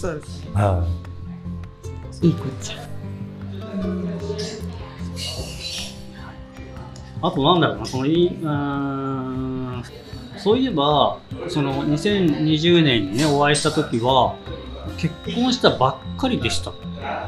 [0.00, 0.40] そうです。
[0.40, 0.41] ね。
[0.54, 0.86] は
[2.22, 2.28] い。
[2.28, 2.82] い子ちゃん。
[7.24, 9.84] あとなんだろうなそのいうーん
[10.36, 14.34] そういえばその2020年にねお会いした時は
[14.96, 16.72] 結婚したばっかりでした。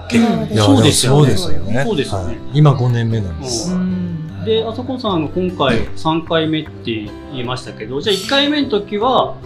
[0.08, 0.24] 結
[0.64, 1.84] そうですいやそうですよね。
[1.84, 2.38] そうですよね。
[2.52, 3.72] 今5年目なんです。
[3.72, 4.44] うん。
[4.44, 9.36] であそこさんが今回3回目って言いましたけどじゃあ1回目の時は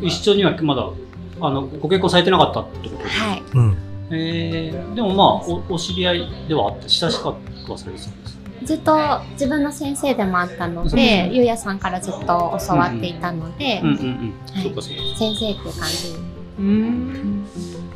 [0.00, 0.90] 一緒にはまだ
[1.40, 3.24] あのご結婚されてなかったってことですか？
[3.26, 3.42] はい。
[3.54, 3.76] うん。
[4.12, 7.34] えー、でもまあおお知り合いではあって親しかっ
[7.66, 8.96] たはされてたんですずっと
[9.32, 16.16] 自分の先生でもあったので、ゆうやさんからずっと教わっていたので、先生っていう感じ。
[16.58, 17.46] うん。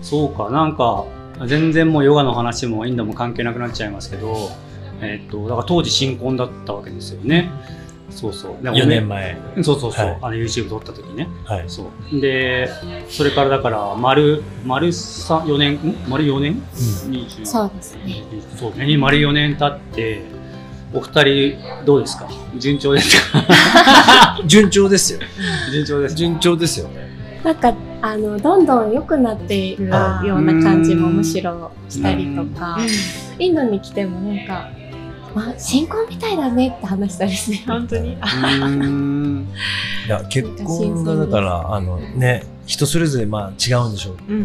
[0.00, 0.50] そうか。
[0.50, 1.04] なんか
[1.46, 4.50] 全然もうヨガの話もインドも関係なくなっちゃいますけど
[5.02, 7.50] えっとだから当時新婚だったわけですよね
[8.14, 8.62] そうそう。
[8.62, 9.37] で4年前。
[9.62, 10.18] そうそうそう、はい。
[10.22, 11.29] あの YouTube 撮った時ね。
[11.44, 11.64] はい。
[11.66, 12.20] そう。
[12.20, 12.68] で
[13.09, 15.96] それからだから丸丸3 4年ん？
[16.09, 18.22] 丸4年、20そうですね。
[18.57, 18.96] そうね。
[18.96, 20.22] 丸4年経って
[20.92, 22.29] お二人どうですか？
[22.57, 24.38] 順調ですか？
[24.46, 25.18] 順調ですよ。
[25.72, 26.88] 順調です順調ですよ。
[27.42, 32.79] なんかあのどんどん良くなっているような感じもむしろしたりとか、
[33.38, 34.68] インドに来てもなんか、
[35.35, 38.12] まあ、新婚みたいだねって話したりして、 本当に。
[38.12, 38.16] い
[40.09, 44.16] や、 結婚がだから、あのね、人それぞれまあ違うんでしょう。
[44.29, 44.44] うん。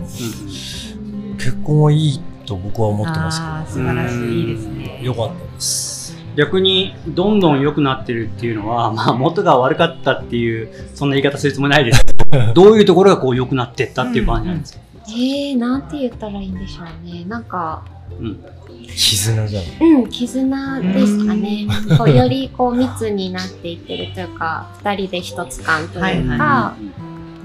[1.37, 4.39] 結婚はいいと僕は思ってますああ、素晴らしい。
[4.39, 5.05] いいですけねど。。
[5.05, 5.99] よかったです。
[6.35, 17.25] 逆にどんどん良くなってるっていうのは、まあ、元が悪かったっていうそんな言い方するつもりないですけど どういうところがこう良くなってったっていう感じなんですか、えー、なんて言ったらいいんでしょうね。
[17.25, 17.83] なんか、
[18.19, 18.45] うん
[18.87, 19.63] 絆じゃん。
[19.81, 21.67] うん、絆ですかね。
[21.97, 26.29] こうよりこう密になっていってるというか、二人で一つ感というか、はいはい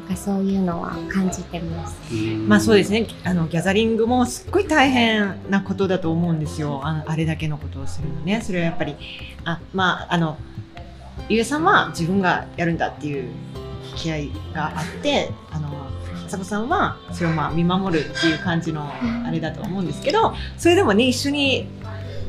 [0.05, 1.96] なんかそういうのは感じてます。
[2.12, 3.07] うんまあそうですね。
[3.24, 6.81] あのギャザリングもすっごい大変なことだと思うんですよ。
[6.85, 8.42] あのあれだけのことをするのね。
[8.42, 8.96] それはやっぱり
[9.44, 10.37] あまああの
[11.31, 13.31] ゆえさんは自分がやるんだっていう
[13.96, 15.70] 気合があって、あの
[16.28, 18.90] さこさんはそれをまあ見守るっていう感じの
[19.26, 21.66] あれだと思うんですけど、それでもね一緒に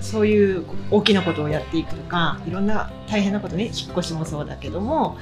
[0.01, 5.17] そういう大きなことをやっていくとか、いろんな大変なことね、引っ越しもそうだけども、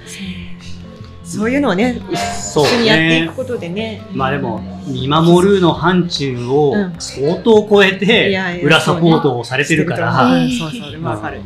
[1.23, 2.01] そういうのをね、
[2.41, 4.01] そう一緒にやっていねくことでね。
[4.12, 6.95] まあでも見守るの範疇をうん。
[6.99, 10.25] 相当超えいて裏サポートをされてるから。
[10.25, 11.41] うんそうそう、でもわかる。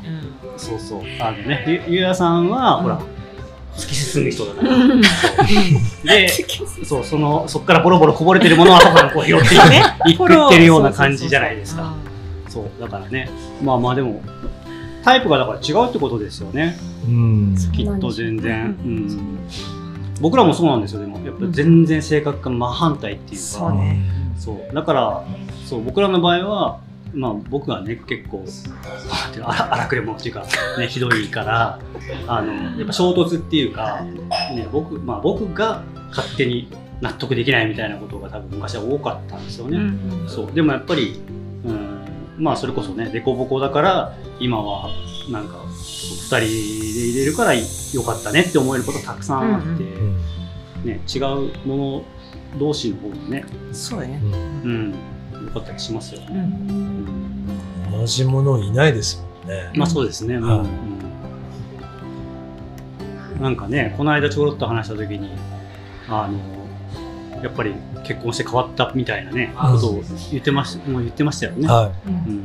[0.58, 1.02] そうそう。
[1.20, 2.84] あのねゆゆうやさんは、うん。
[2.84, 3.02] ほら
[3.78, 4.78] 突き進む人だから、
[6.04, 6.30] で
[6.84, 9.84] そうそのそこからボロボロこぼれてるものは後からこう拾っていくね。
[10.08, 11.94] いくってるような感じじゃないですか。
[12.50, 13.30] そうだからね。
[13.64, 14.22] まあまあでも
[15.04, 16.78] タイプがだから違うってことですよね。
[17.08, 17.56] うん。
[17.72, 19.40] きっと全然、ううんん。
[20.20, 21.02] 僕らもそうなんですよ。
[21.02, 24.02] でもやっぱ全然性格が真反対っていうか、そうね。
[24.38, 24.76] そう。
[24.76, 25.24] だから
[25.66, 26.80] そう僕らの場合は
[27.14, 28.46] まあ僕はね結構
[29.44, 30.46] 荒荒くれ者っていうか、
[30.78, 31.80] ね、ひどいから
[32.28, 36.70] あのやっぱ衝突っていうか、ね、僕まあ僕が勝手に
[37.02, 39.78] 納得できないみたいなことが多分昔は多かったんですよね。
[40.28, 40.52] そう。
[40.52, 41.22] でもやっぱり、
[41.66, 42.06] うん、
[42.38, 44.90] まあそれこそね凸凹だから今は
[45.30, 47.62] なんか2人で入れるからよ
[48.04, 50.18] かったねって思えることたくさんあって、うん
[50.84, 51.22] ね、違う
[51.68, 52.04] もの
[52.58, 54.20] 同士の方がね、そうだね。
[54.24, 54.98] うん、よ
[55.54, 56.50] かったりしますよね。
[57.92, 59.72] 同じものいないですもんね。
[59.76, 60.60] まあそうですね、はい
[63.38, 63.42] うん。
[63.42, 65.32] なんかねこの間ちょろっと話した時に
[66.10, 66.38] あの
[67.44, 71.68] やっぱり結婚して変わったみたいなねうんことを言ってましもう言ってましたよね。
[71.68, 72.44] はうん。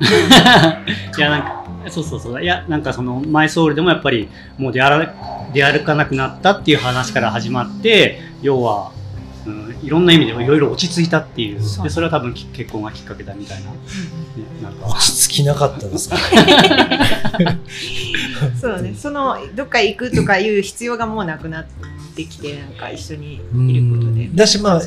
[0.00, 2.42] いやなんかそうそうそう。
[2.42, 8.99] いやなんかそのマイソウルでもやっぱりもう出歩かなくなったっていう話から始まって要は、うん、
[9.82, 11.62] いろんな意味でいろいろ落ち着いたっていう。
[11.62, 11.84] そう。
[11.84, 13.76] でそれは多分き結婚がきっかけだみたいな、ね、
[14.62, 14.76] なんい。
[14.76, 14.86] か。
[14.88, 16.16] 落ち着きなかったですか？
[18.60, 18.94] そうだね。
[18.96, 21.66] そのどっか行くとかいう必要がもうなくなっ
[22.14, 23.38] てきて、なんか一緒にい
[23.80, 24.28] ることで。
[24.34, 24.80] だしまあ、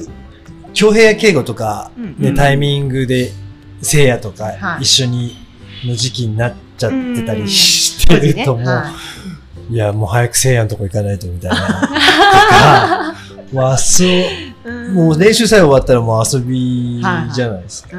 [0.73, 2.05] 恭平や敬語とか、うん。
[2.19, 2.35] ね、うん。
[2.35, 3.31] タイミングで
[3.81, 4.83] 聖夜とかはい。
[4.83, 5.35] 一緒に
[5.85, 8.91] の時期になっちゃってたりうんしてるともう、は
[9.71, 11.57] いやもう早く聖夜のとこ行かないとみたいな。
[11.81, 13.15] とか
[13.53, 14.42] もう遊うん
[14.91, 16.99] もう練習さえ終わったらもう遊び
[17.33, 17.97] じゃないですか。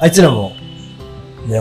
[0.00, 0.52] あいつらも、
[1.46, 1.60] ね、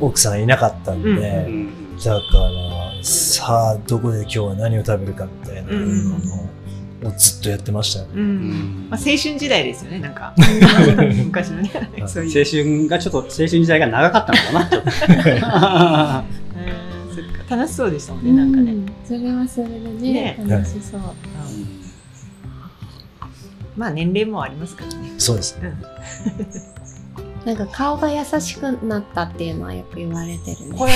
[0.00, 1.16] 奥さんいなかったんで、うん。
[1.16, 8.22] うんだから、さあ、どこで今日は何を食べるかみたいなのをずっとやってましたよね。
[8.88, 10.32] まあ、青春時代ですよね、なんか。
[11.24, 11.70] 昔のね、
[12.06, 12.38] そういう。
[12.38, 14.82] 青春がちょっと青春時代が長かったのかなちょっ
[16.24, 16.36] と。
[17.56, 18.72] 楽しそうでしたもんね、なんかね。
[18.72, 18.86] うん。
[19.04, 20.44] それはそれでねね。
[20.46, 21.00] 楽しそう。
[23.78, 25.12] まあ、年齢もありますからね。
[25.18, 25.72] そうですね。
[27.46, 30.76] なんか顔が優しくなったっていうのはよく言われてるね。
[30.76, 30.92] これ、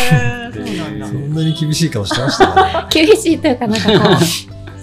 [0.53, 1.13] そうなんだ そ。
[1.15, 2.83] んなに厳しい顔してました？
[2.83, 2.87] ね。
[2.91, 4.17] 厳しいというかなんかこ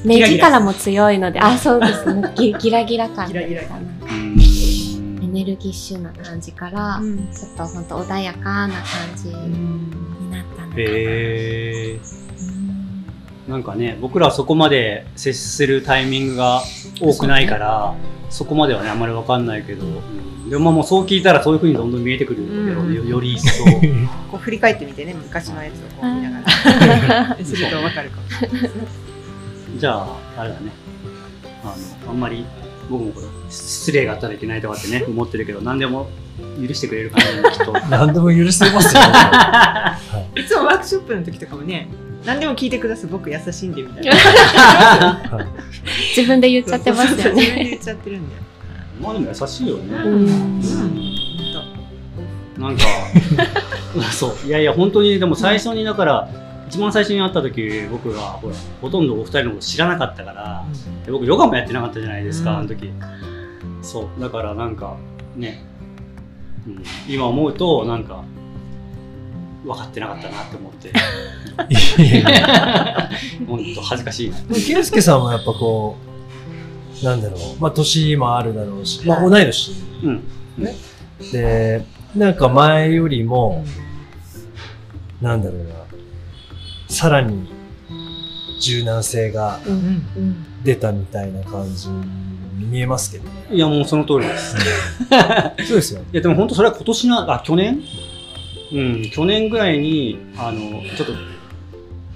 [0.04, 2.24] う目力も強いので、あそうですね。
[2.38, 4.40] ギギラギラ感というかなうん
[5.22, 8.82] エネルギッシュな感じから、うんちょっと本当穏やかな感
[9.18, 10.76] じになったのかな。
[10.78, 12.20] へー
[13.52, 16.62] なんかね僕らはそこまで接するタイミングが
[17.00, 17.96] 多くないから
[18.30, 20.50] そ,、こまではねあんまり分かんないけど、うん。
[20.50, 22.94] でもまあもうそう聞いたらそういうふうにどんどん見えてくるけど、うん。
[22.94, 23.64] よより一層。
[24.32, 27.38] こう振り返ってみてね、昔のやつをこう見ながら。
[27.44, 28.30] するとわかるかも。
[28.30, 28.88] しれないですね。
[29.78, 30.08] じゃあ
[30.38, 30.72] あれだね。
[31.64, 31.68] あ
[32.06, 32.46] のあんまり
[32.90, 36.10] 僕もこれ失礼があったらいけないとかってね思ってるけど何でも
[36.66, 37.74] 許してくれる感じにきっと。
[37.90, 39.02] 何でも許せますよ。
[39.04, 39.98] は
[40.36, 41.88] いつもワークショップの時とかもね
[42.26, 43.10] 何でも聞いてください。
[43.10, 44.12] 僕優しいんでみたいな。
[44.12, 45.48] は い
[46.16, 47.70] 自分で言っちゃってますよそうそうそう自分でね。
[47.70, 48.42] 言っちゃってるんだよ
[49.02, 50.14] まあでも優しいよね、うん。
[50.14, 50.62] うん
[52.58, 52.84] なんか
[54.12, 54.48] そう。
[54.48, 56.30] いやいや本当にでも最初にだから
[56.68, 60.66] 一番最初に会った時僕がほらほとんどお二人のこと知らなかったから、
[61.06, 62.58] で僕ヨガもやってなかったじゃないですか、うん。
[62.58, 62.92] あの時。
[63.82, 64.22] そう。
[64.22, 64.98] だからなんか
[65.38, 65.64] ね、
[66.68, 68.24] うん、今思うとなんか
[69.64, 70.94] 分かってなかったなって思って。
[73.48, 74.38] 本当恥ずかしいな。
[74.54, 75.98] 圭介さんもやっぱこ
[77.02, 79.72] う、なんだろう、まあ年もあるだろうし、まあ同い年。
[80.04, 80.24] うん。
[81.32, 83.64] で、なんか前よりも、
[85.22, 85.74] なんだろうな、
[86.88, 87.50] さらに
[88.62, 89.60] 柔軟性が
[90.64, 93.48] 出たみたいな感じに見えますけどね。
[93.52, 94.56] いやもうその通りです。
[95.68, 96.08] そうですよね。
[96.14, 97.82] いやでも本当それは今年なあ去年？
[98.72, 101.14] うん去年ぐらいにあのちょっと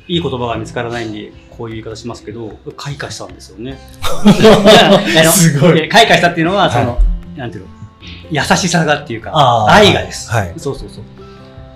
[0.07, 3.77] いい言葉が見つからないんでこういう言い方しますけど開花したんですよね。
[5.31, 5.79] すごい。
[5.79, 6.97] や開花したっていうのはその、は
[7.35, 7.69] なんていうの
[8.31, 9.31] 優しさがっていうか
[9.69, 10.53] 愛がです、はい。
[10.57, 11.03] そうそうそう。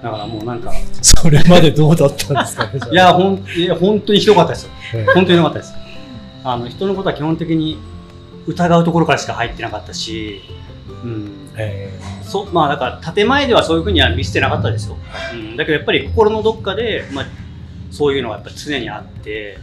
[0.04, 2.80] だからもうなんかそれまでどうだったんですかね。
[2.92, 4.72] いやほんいや本当にひどかったですよ。
[4.94, 5.06] はい。
[5.06, 5.74] 本当にひどかったです。
[6.44, 7.78] あの人のことは基本的に
[8.46, 10.42] 疑うところからしか入ってなかったし、
[11.04, 11.92] うん、え
[12.24, 14.98] そうまあだから建前ではそういうふうには見せてなかったですよ、
[15.34, 17.26] うん、だけどやっぱり心のどっかで、まあ、
[17.92, 19.60] そういうのがやっぱ常にあって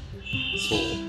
[0.68, 1.04] そう。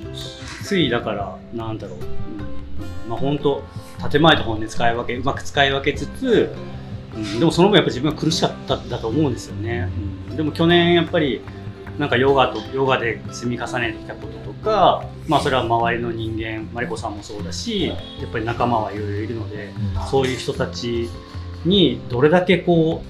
[0.65, 3.63] ついだからなんだろう、うん、まあ本当
[4.09, 6.55] 建前と本音使い分けうまく使い分けつつ、
[7.15, 9.89] うん、でもその分やっぱ自分が苦しかったんだと思うんですよね、
[10.29, 11.41] うん、でも去年やっぱり
[11.99, 19.73] なんかヨガとヨガで積み重ねてきたこととか、まあ、それは周りの人間マリコさんもそうだしやっぱり仲間はいろいろいるので
[20.09, 21.09] そういう人たち
[21.65, 23.03] にどれだけこ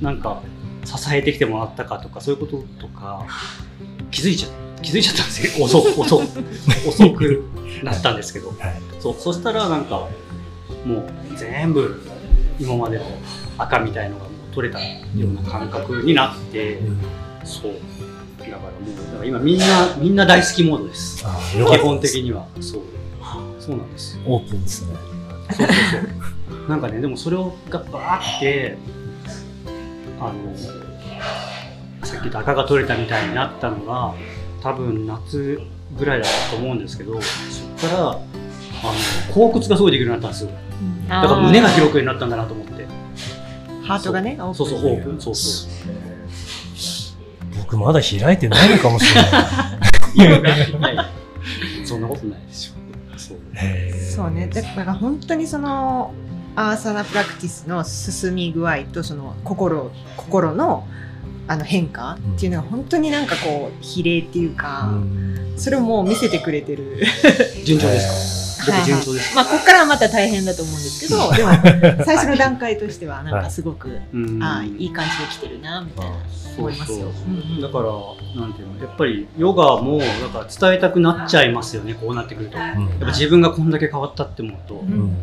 [0.00, 0.42] うなんか
[0.84, 3.26] 支えてきてもらったかとかそういうこととか
[4.10, 4.48] 気づいちゃ
[4.82, 5.64] 気づいちゃったんですよ。
[5.64, 6.22] 遅く遅く
[6.88, 7.44] 遅く
[7.82, 8.80] なったんですけど、はい。
[9.00, 10.08] そうそしたらなんか
[10.84, 11.04] もう
[11.36, 12.00] 全部
[12.60, 13.04] 今までの
[13.58, 16.98] 赤みたいのがもう取れたような感覚になって、うん。
[17.44, 17.72] そう
[18.58, 22.82] だからもうだから今みんなみんな大好きモードです基本的にはそう
[23.68, 24.96] そうなんですよオープンですね。
[25.50, 25.76] そうそう
[26.48, 26.68] そう。
[26.68, 28.78] なんかね、でもそれをがバーって、
[30.20, 30.56] あの、
[32.06, 34.14] さっき言った赤が取れたみたいになったのが、
[34.62, 35.60] 多分夏
[35.98, 40.58] ぐらいだったと思うんですけど、そこから、あの、後屈がすごいできるようになったんですよ。
[41.08, 42.86] だから胸が広くなったんだなと思って。
[43.82, 45.70] ハートがねそうそう、オープン、そうそう。
[47.70, 49.32] 僕まだ開いてないのかもしれない。
[50.14, 50.42] いやい
[50.96, 51.10] や
[51.84, 52.74] そんなことないですよ。
[53.16, 53.38] そう。
[54.16, 56.12] そうねだから本当にその
[56.56, 60.86] アーサナプラクティスの進み具合とその心心の
[61.46, 65.24] あの変化っていうのが本当になんかこう比例っていうか、うん
[65.58, 67.04] それをもう見せてくれてる
[67.64, 68.06] 順調です
[68.46, 68.47] か？
[68.72, 69.34] 僕順調です。
[69.34, 76.16] まあここからはまた大変だと思うんですけどでも最初の段階としてはなんかすごく、うんああいい感じで来てるなみたいな
[76.58, 77.06] 思いますよ。
[77.26, 77.60] うんうん。
[77.60, 82.58] だから、なんていうの、やっぱりヨガも、だから伝えたくなっちゃいますよね、こうなってくると。
[82.58, 85.16] やっうんぱ自分がこんだけ変わったって思うと、うん。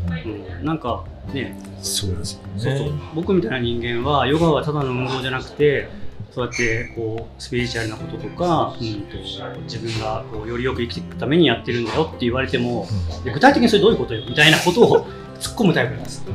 [0.60, 1.04] うん、なんか
[1.34, 2.48] ね、そうですよね。
[2.58, 5.90] そうそう、僕みたいな人間は、ヨガはただの運動じゃなくて、
[6.36, 9.16] そうやってこうスピリチュアルなこととか、うん、と
[9.64, 12.86] 自分がこうよりよく生きていくためにやってるんだよって言われても、
[13.24, 15.06] で具体的にそれどういうことよみたいなことを
[15.40, 16.26] 突っ込むタイプなんです。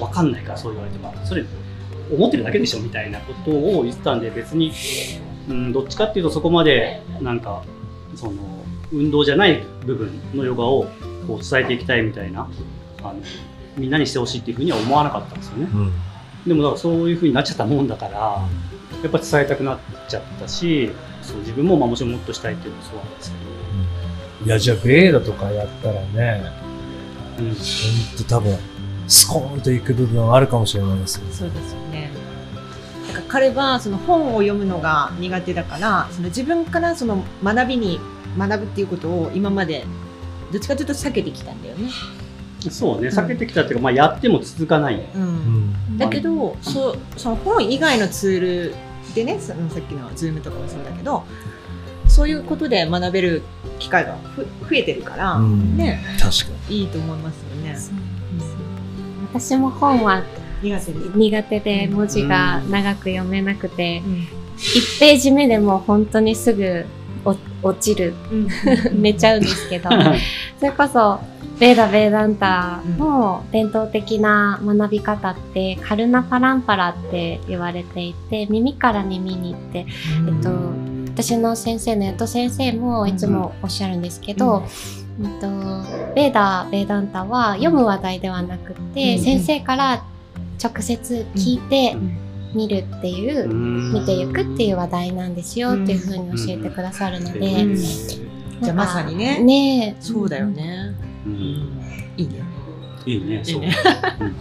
[0.00, 1.44] わかんないからそう言われても、それ
[2.12, 4.70] 思ってるだけでしょみたいなことを言ってたんで、別に、
[5.48, 7.64] うん、どっちかっていうとそこまでなんか
[8.14, 8.34] その
[8.92, 10.86] 運動じゃない部分のヨガを
[11.26, 12.48] こう伝えていきたいみたいな
[13.02, 13.14] あの
[13.76, 15.68] みんなにしてほしいっていうふうには思わなかったんですよね。
[15.74, 15.92] うん
[16.46, 18.48] でもだからそういうふうになっちゃったもんだから、
[19.02, 19.78] やっぱ伝えたくなっ
[20.08, 20.90] ちゃったし、
[21.22, 23.32] そう自分もまあもちろんもっとしたいっていうのもそうなんです
[24.44, 26.52] いや、じゃあ、ベーダとかやったらね、
[27.36, 28.56] けど、うん、ほんと多分、
[29.08, 31.26] スコーンと行く部分はあるかもしれないですよ。
[31.30, 32.10] そうですよね。
[33.08, 38.00] だから彼はその本を読むのが苦手だから、その自分からその学びに
[38.38, 39.84] 学ぶっていうことを今まで
[40.52, 41.90] どっちかというと避けてきたんだよね。
[42.70, 45.00] そうね、避けてきたっていうか、まあ、やっても続かない。
[45.14, 45.24] うんう
[45.92, 45.98] ん。
[45.98, 48.74] だけど、そうその本以外のツール
[49.14, 51.24] でね、そのさっきのズームとかもそうだけど、
[52.08, 53.42] そういうことで学べる
[53.78, 56.80] 機会がふ増えてるから、うんね、確かに。
[56.80, 57.76] いいと思いますよね。
[59.32, 60.22] 私も本は
[60.62, 61.16] 苦手です。
[61.16, 64.26] 苦手で文字が長く読めなくて、うん
[64.56, 66.86] 1ページ目でもう本当にすぐ
[67.24, 68.48] お落ちる、うん
[69.02, 69.90] 寝ちゃうんですけど、
[70.58, 71.20] それこそ
[71.58, 79.86] ベーダ・ベーダンタの伝統的な学び方ってカルナ・パランパラって言われていて耳から耳にって、
[80.28, 80.50] えっと、
[81.06, 84.64] 私の先生のヤト先生もいつもおっしゃるんですけど、
[85.18, 85.40] うん。
[85.40, 85.48] と
[86.14, 90.04] ベーダ・ベーダンタは読む話題ではなくて、うん先生から
[90.62, 92.26] 直接聞いてうん。
[92.54, 99.40] 見るっていう、見ていくっていう話題なんですよっていうふうに教えてくださるので、じゃあまさにね。
[99.40, 100.02] ねえ。
[100.02, 100.94] そうだよね。
[101.26, 101.34] うん
[102.16, 102.42] いいね。
[103.04, 103.54] いいね、そう。
[103.54, 103.76] いいね
[104.20, 104.36] うん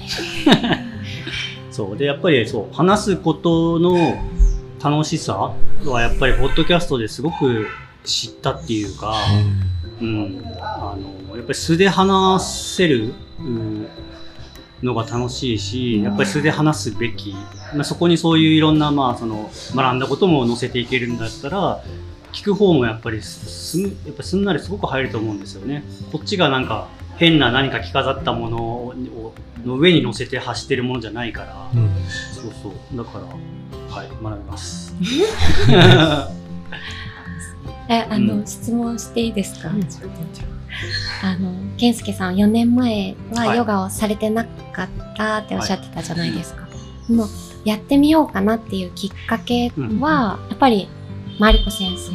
[1.72, 1.98] そう。
[1.98, 4.18] で、やっぱりそう、話すことの
[4.82, 7.68] 楽しさはやっぱり、ポッドキャストですごく
[8.04, 9.16] 知ったっていうか、
[10.02, 10.42] うん。
[10.62, 10.96] あ
[11.30, 13.88] の、やっぱり素で話せる、うん
[14.84, 17.34] のが楽しいし、やっぱり素で話すべき、
[17.74, 21.84] まあ、そこにそういういろんな、まあ、その、学んだことも載せていけるんだったら、
[22.36, 25.86] 聞く方もやっぱりすんやっぱすんなりすごく入ると思うんですよね。
[26.12, 28.94] こっちがなんか変な何か着飾ったものを
[29.66, 31.90] の上に乗せて走ってるものじゃないから、うん。
[32.34, 32.74] そうそう。
[32.98, 34.94] だからはい学びます。
[37.88, 38.46] えあの、うん。
[38.46, 39.70] 質問していいですか、
[41.24, 43.58] あの健介さん4年前ははい。
[43.58, 46.68] ヨガをされてなかったっておっしゃってたじゃないですか、
[47.08, 47.28] もう
[47.64, 49.72] やってみようかなっていうきっかけ
[50.02, 50.90] は、やっぱり
[51.38, 52.14] マリコ先生。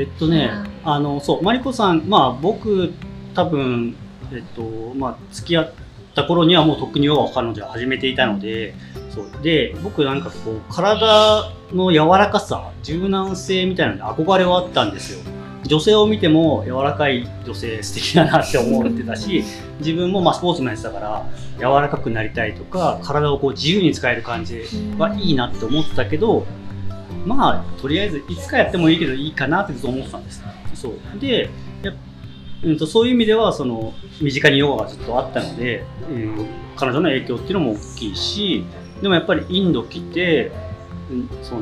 [0.00, 0.50] えっとね
[0.84, 2.92] あのそうマリコさんまあ僕
[3.34, 3.94] 多分
[4.32, 4.62] えっと
[4.94, 5.72] まあ付き合っ
[6.14, 8.74] た頃にはもうとっくにヨガを彼女は始めていたので
[9.10, 9.42] そう。
[9.42, 15.36] で僕なんかこう体の柔らかさ柔軟性みたいなのに憧れはあったんですよ。
[15.64, 19.42] 女性を見ても柔らかい女性素敵だなって思ってたし
[19.80, 21.26] 自分もまあスポーツマンやってたから
[21.58, 24.62] 柔らかくなりたいとか体をこう自由に使える感じ
[24.96, 26.46] はいいなって思ってたけど
[27.26, 30.42] まあとりあえずいつかやってもいいけどいいかなってずっと思ってたんです
[30.74, 31.50] そうで
[32.62, 36.46] うん、とそういう意味ではその身近にヨガがずっとあったので、うん
[36.78, 38.62] 彼女の影響っていうのも大きいし
[39.00, 40.52] でもやっぱりインド来て、
[41.10, 41.60] うんその、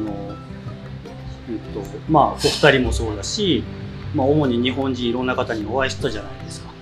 [1.48, 3.62] うんとまあお二人もそうだし、
[4.12, 6.72] まあ、主に日本人いろんな方にお会いしたじゃないですか。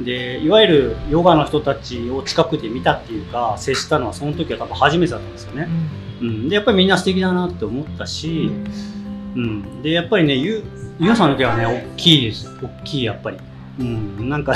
[0.00, 5.68] でいわゆるヨガの人たちを近くで見たっていうか接したのはその時は多分初めてだったんですよね。
[5.68, 5.88] うん、
[6.48, 8.50] でやっぱりみんな素敵だなって思ったし、
[9.34, 10.62] うん、でやっぱりねゆ
[11.00, 12.48] ゆうさんの時はね大きいです。
[12.62, 13.38] 大きいやっぱり、
[13.80, 14.54] うん、なんか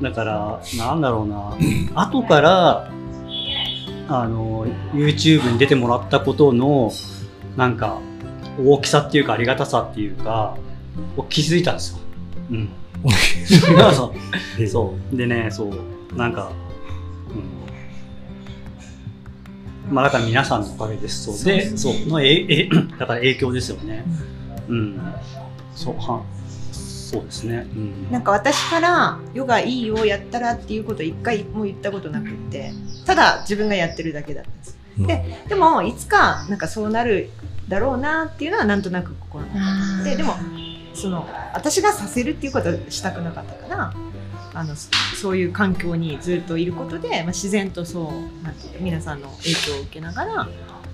[0.00, 1.56] だからなんだろうな。
[2.02, 2.90] 後から
[4.08, 6.92] あの YouTube に出てもらったことの
[7.56, 7.98] なんか
[8.64, 10.56] 大きさっていうかありがたさっていうか
[11.16, 11.98] を気づいたんですよ。
[12.50, 12.68] うん、
[14.68, 15.16] そう。
[15.16, 16.16] でねそう。
[16.16, 16.50] なんか、
[19.90, 21.24] まあだから皆さんのおかげです。
[21.24, 21.44] そう。
[21.44, 22.68] でそうのえ え
[22.98, 24.04] だから影響ですよね。
[24.68, 25.00] うん。
[25.74, 25.94] そう。
[25.96, 26.22] は
[27.08, 32.70] そうですね、うん、なんか私からヨガいいよやったらっていうことを一回も言ったことなくって
[33.06, 34.78] ただ自分がやってるだけだったんです。
[34.98, 37.30] ででもいつかなんかそうなる
[37.68, 40.34] だろうなっていうのはなんとなく心の中ででも
[40.92, 43.94] その私がさせるっていうことはしたくなかったから
[44.54, 50.48] あのそそういう環境にずっといることで、まあ、自然とそう皆さんの影響を受けながら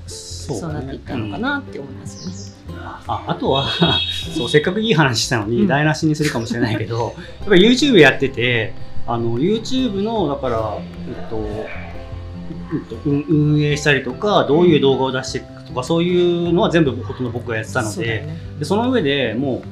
[0.06, 2.80] そそうなっていったのかなって思いますよね。
[3.06, 3.66] ああとは
[4.36, 5.66] そうせっかくいい話したのにうん。
[5.66, 8.74] 台無しにするかもしれないけど、やっぱり YouTube やってて
[9.06, 10.78] あの YouTube のだから、
[11.08, 18.38] えっとえっと運運営したりとかどういう動画を出していくとかそういうのは全部ほとんど僕がやってたのでそね。
[18.58, 19.62] でその上でも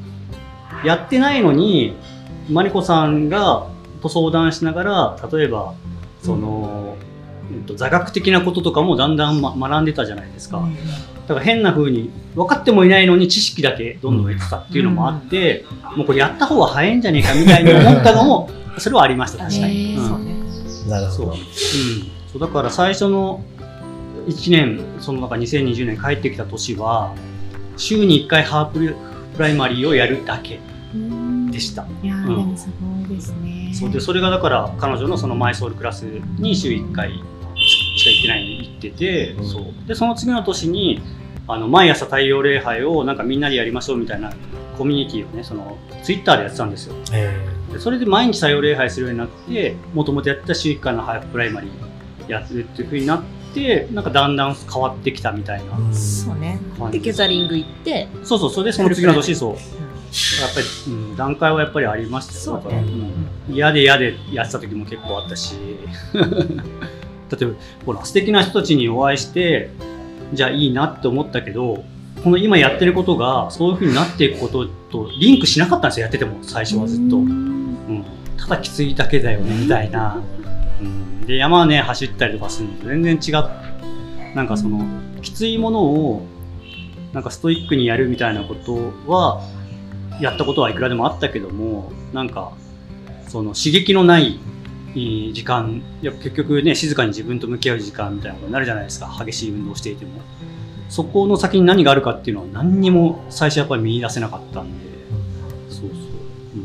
[0.84, 1.94] うやってないのに
[2.50, 3.66] マリコさんが
[4.02, 5.74] と相談しながら例えば
[6.22, 6.96] その、
[7.52, 10.62] えっと座学的なこととかもだんだん、ま、学んでたじゃないですか。
[11.26, 15.64] だから変な風に分かってもいないのに知識だけどんどん得てたっていうのもあって、
[15.96, 19.96] もうこれやった方が早いんじゃねえかみたいに思ったのも それはありました確かに。
[20.88, 21.30] なるほど。
[21.30, 21.34] う。
[21.34, 21.36] ん、
[22.32, 23.44] そうだから最初の
[24.26, 27.12] 1年その中2020年帰ってきた年は
[27.76, 28.94] 週に1回ハープ
[29.34, 30.60] プライマリーをやるだけ
[31.50, 31.86] でした。
[32.02, 32.36] いやー、うん。
[32.36, 33.72] でもすごいですね。
[33.74, 36.02] そうでそれがだから彼女のそのマイソウルクラス
[36.38, 37.12] に週1回
[37.56, 39.88] しか行ってないのに行ってて、そう。
[39.88, 41.00] でその次の年に
[41.48, 44.32] あの毎朝太陽礼拝をなんかみんなでやりましょうみたいな
[44.78, 46.94] コミュニティをねそのツイッターでやってたんですよ。
[47.12, 53.22] えでそれで毎日太陽礼拝するようになってもともとやってた週1回のハーフプライマリーやってるっていうふうになっ
[53.54, 55.94] てなんかだんだん変わってきたみたいな、ーうん。
[55.94, 56.58] そうね。
[56.78, 59.52] はいでギャザリング行って、そうそうそれでその次の年そう。
[59.52, 59.91] うん
[60.40, 62.38] やっぱり、うん、段階はやっぱりありましたよ。
[62.40, 62.62] そうね。
[62.64, 63.12] だからうん
[63.48, 65.56] 嫌で嫌でやってた時も結構あったし。
[67.32, 67.54] 例えば
[67.86, 69.70] ほら素敵な人たちにお会いして
[70.34, 71.82] じゃあいいなって思ったけど
[72.22, 76.38] この今やってることがそういうふうになっていくこととリンクしなかったんですよやってても。
[76.42, 77.28] 最初はずっと、ううん。
[77.28, 78.04] ん、
[78.36, 80.20] ただきついだけだよねみたいな、
[80.80, 84.36] うん、で山ね走ったりとかするのと全然違う。
[84.36, 84.84] なんかその
[85.22, 86.26] きついものを
[87.12, 89.42] なんかストイックにやるみたいなことは
[90.22, 92.52] やったことはいくらでもあったけどもなんか
[93.28, 94.38] その刺激のない
[94.94, 99.10] 時間いや結局ね静かに自分と向き合う時間みたいなことになるじゃないですか。
[99.24, 100.12] 激しい運動をしていても。
[100.88, 104.92] そこの先に何があるかっていうのは何にも最初やっぱり見出せなかったんで。
[105.70, 106.58] そうそう、う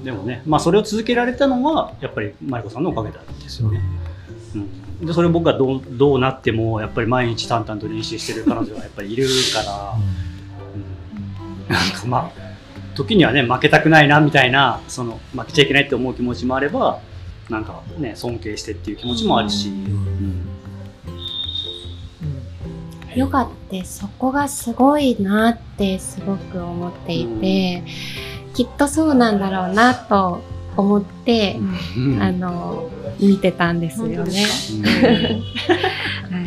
[0.00, 3.82] ん、でもねまあそれを続けられたのはやっぱりマリコさんのおかげなんですよね、
[4.54, 4.58] う
[5.04, 9.94] ん、でそれを僕がどうどうなってもやっぱり毎日淡々と練習してる彼女がやっぱりいるから、
[11.68, 12.45] うん、なんかまあ
[12.96, 17.00] 時にはね負けたくないなみたいなその負けちゃいけないって思う気持ちもあれば
[17.48, 20.46] なんかね尊敬してっていう気持ちもあるし、うん。
[23.14, 27.82] ヨガってそこがすごいなってすごく思っていて、
[28.52, 30.42] きっとそうなんだろうなと
[30.76, 31.56] 思って、
[31.96, 32.22] うん。
[32.22, 34.44] あの見てたんですよね。
[36.30, 36.38] は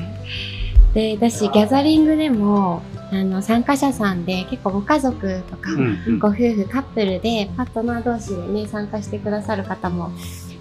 [0.92, 6.20] い、で私ギャザリングでもあの参加者さんで結構ご家族とか、うんうん。
[6.20, 10.12] ご夫婦カップルでパートナー同士でね参加してくださる方も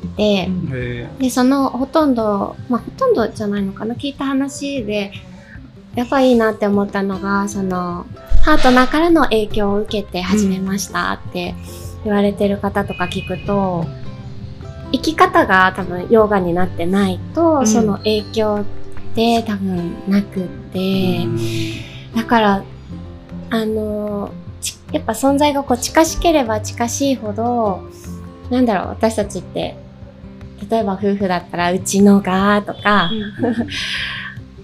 [0.02, 5.12] いて、へでそのほとんどまあほとんどじゃないのかな聞いた話で
[5.94, 8.06] やっぱいいなって思ったのがその
[8.44, 11.54] パートナーからの影響を受けて始めましたって
[12.04, 13.84] 言われてる方とか聞くと
[14.92, 17.66] 生き方が多分ヨガになってないと、うん。
[17.66, 18.64] その影響
[19.10, 21.26] って多分なくって、え
[22.18, 22.64] だから
[23.50, 27.88] あのちやっぱ存在がこう近しければ近しいほど
[28.50, 29.76] なんだろう私たちって
[30.68, 33.12] 例えば夫婦だったらうちのがとか、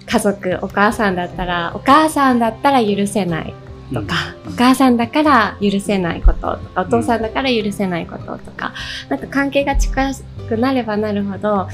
[0.06, 3.54] 家族お母さんだったらお母さんだったら許せない
[3.92, 8.74] とか、お母さんだから許せないこととかお父さんだから許せないこととか、
[9.08, 10.12] なんか関係が近
[10.48, 11.68] くなればなるほど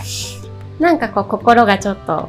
[0.81, 2.28] なんかこう心がちょっと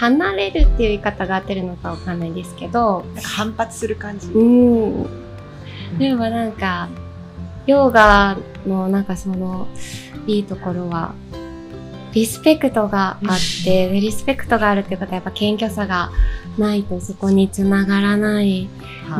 [0.00, 4.28] 離れるっていう言い方が合ってるのかわかんないですけどなんか反発する感じ。
[4.28, 5.98] うん。
[5.98, 6.88] でもなんか
[7.66, 9.68] ヨガのなんかその
[10.26, 11.14] いいところは
[12.14, 16.10] リスペクトがあって、でリスペクトがあるっていうことはやっぱ謙虚さが
[16.56, 18.68] ないとそこにつながらない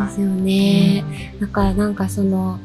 [0.07, 1.05] ですよね。
[1.41, 2.59] だからなんかその、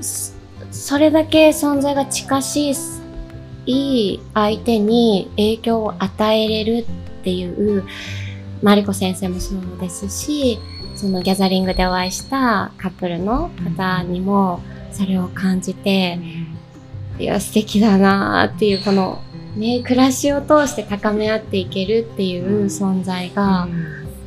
[0.00, 0.32] そ
[0.70, 2.74] それだけ存在が近しい、
[3.68, 6.86] いい相手に影響を与えれる
[7.20, 7.84] っていう、
[8.62, 10.58] マリコ先生もそうですし、
[10.96, 16.18] そのギャザリングでお会いしたカップルの方にもそれを感じて、
[17.18, 19.20] いや、素敵だなーっていう、この、
[19.54, 23.68] ね、暮らしを通して高め合っていけるっていう存在が、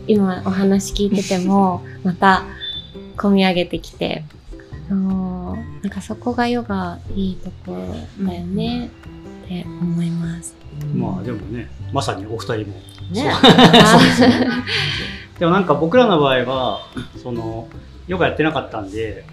[0.06, 2.44] 今お話聞いてても、 また、
[3.18, 4.24] 込み上げてきて、
[4.88, 7.72] なんかそこがヨガいいとこ
[8.20, 8.92] ろだよね
[9.60, 10.56] って思います。
[10.96, 12.74] まあでもねまさにお二人も
[13.12, 13.34] ね。
[15.40, 16.82] でもなんか僕らの場合は
[17.22, 17.68] その
[18.08, 19.26] ヨガやってなかったんで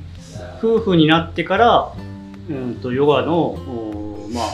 [0.58, 1.92] 夫婦になってから、
[2.48, 4.44] うん、とヨガのおまあ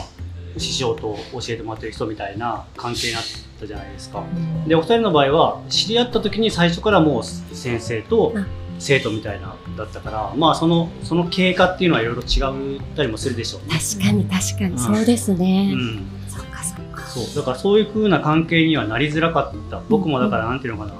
[0.57, 3.23] 師匠と教えてもらってる人みたいな関係になっ
[3.59, 4.23] たじゃないですか。
[4.67, 8.45] でお二人の場合は知り合った時に最初からもう先生とあ
[8.79, 13.79] 生徒みたいなだったからまあそのその経過っていうのはいろいろ違ったりもするでしょうね。
[13.79, 14.79] 確かに確かに、うん。
[14.79, 15.71] そうですね。
[15.73, 16.07] うん。
[16.27, 17.01] そっかそっか。
[17.03, 17.35] そう。
[17.35, 19.81] だからそういう風な関係にはなりづらかった。
[19.89, 20.93] 僕もだからなんていうのかな、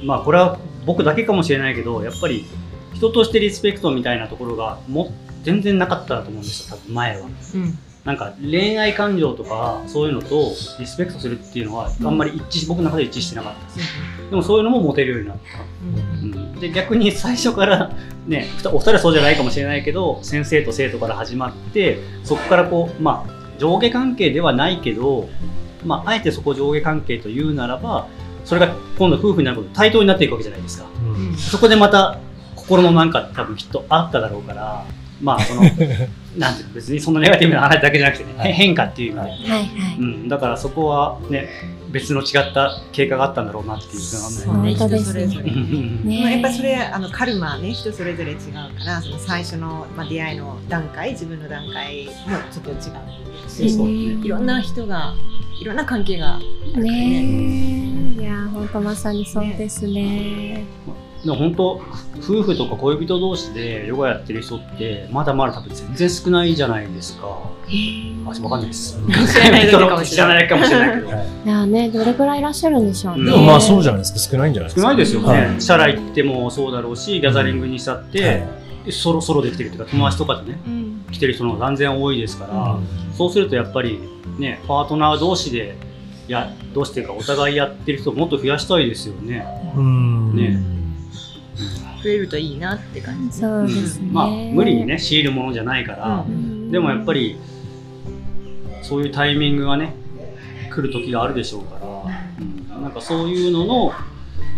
[0.00, 2.46] うん、まあこれは僕だけかもしれないけどやっぱり
[2.94, 5.12] 人としてリスペクトみたいなところがも
[5.42, 7.26] 全然なかったと思うんですよ多分前は。
[7.26, 10.50] うんなんか恋愛感情とかそういうのと
[10.80, 15.42] リスペクトするっていうのはあんまり一致し僕の中で一致してなかったですでもそういうのも持てるようになった、
[15.84, 17.92] うん、で逆に最初から
[18.26, 25.28] ねお二人はそうじゃないかもしれないけど先生と生徒から始まってそこからこうまあ上下関係ではないけど、
[25.84, 28.08] まあ、あえてそこを上下関係というならば
[28.44, 30.88] それが今度夫婦になること対等になっていくわけじゃないですか。
[31.04, 31.36] うん。
[31.36, 32.18] そこでまた
[32.56, 34.84] 心のなんか多分きっとあっただろうから
[35.22, 35.62] まあその
[36.36, 39.68] なんていうの別にそんなネガティブな話だけじゃなくてね、はい変化っていう意味で、はいはい。
[39.98, 41.48] うん、だからそこはね
[41.90, 46.22] 別の違った経過があったんだろうなっていうふうね人それぞれね。
[46.22, 52.12] まあ、やっぱねそれあのカルマはね人それぞれ違うからその最初の、まあ、出会いの段階自分の段階も
[52.50, 52.78] ちょっと違う。
[53.48, 53.92] し、そうね。
[53.92, 55.14] いろんな人が
[55.60, 56.90] いろんな関係があるからね。
[56.90, 58.22] ねえ。
[58.22, 60.64] いや本当まさにそうですね。
[61.24, 61.80] でも本当
[62.18, 67.26] 夫婦とか恋人同士でヨガやってる人ってまだまだ多分全然少ないじゃないですか。
[67.26, 68.98] あ、わかんないです。
[69.32, 71.08] 知らないかもし知れないらないかもしれないけど。
[71.08, 71.12] い
[71.48, 73.20] やねどれぐらいいらっしゃるんでしょうね。
[73.20, 75.28] うんでもまあそうじゃないですか少ないんじゃないですか少ないですよね。
[75.28, 78.42] はいシャラ行ってもそうだろうし、ギャザリングにしたって、はい
[78.90, 82.78] ソロソロで来てるっていうか友達とかでねうん来てる人の方が断然多いですから、
[83.16, 84.00] そうするとやっぱり
[84.40, 85.76] ねパートナー同士で
[86.26, 89.46] やどうしていうかお互いやってる人をもっと増やしたいですよね。
[89.76, 90.34] うん。
[90.34, 90.81] ね
[92.02, 93.38] 増えるといいなって感じ。
[93.38, 96.70] そうですね、まあ無理にね強いるものじゃないから、うん。
[96.70, 97.38] でもやっぱり
[98.82, 99.94] そういうタイミングがね
[100.70, 103.92] 来る時があるでしょうから、うん、なんかそういうのの、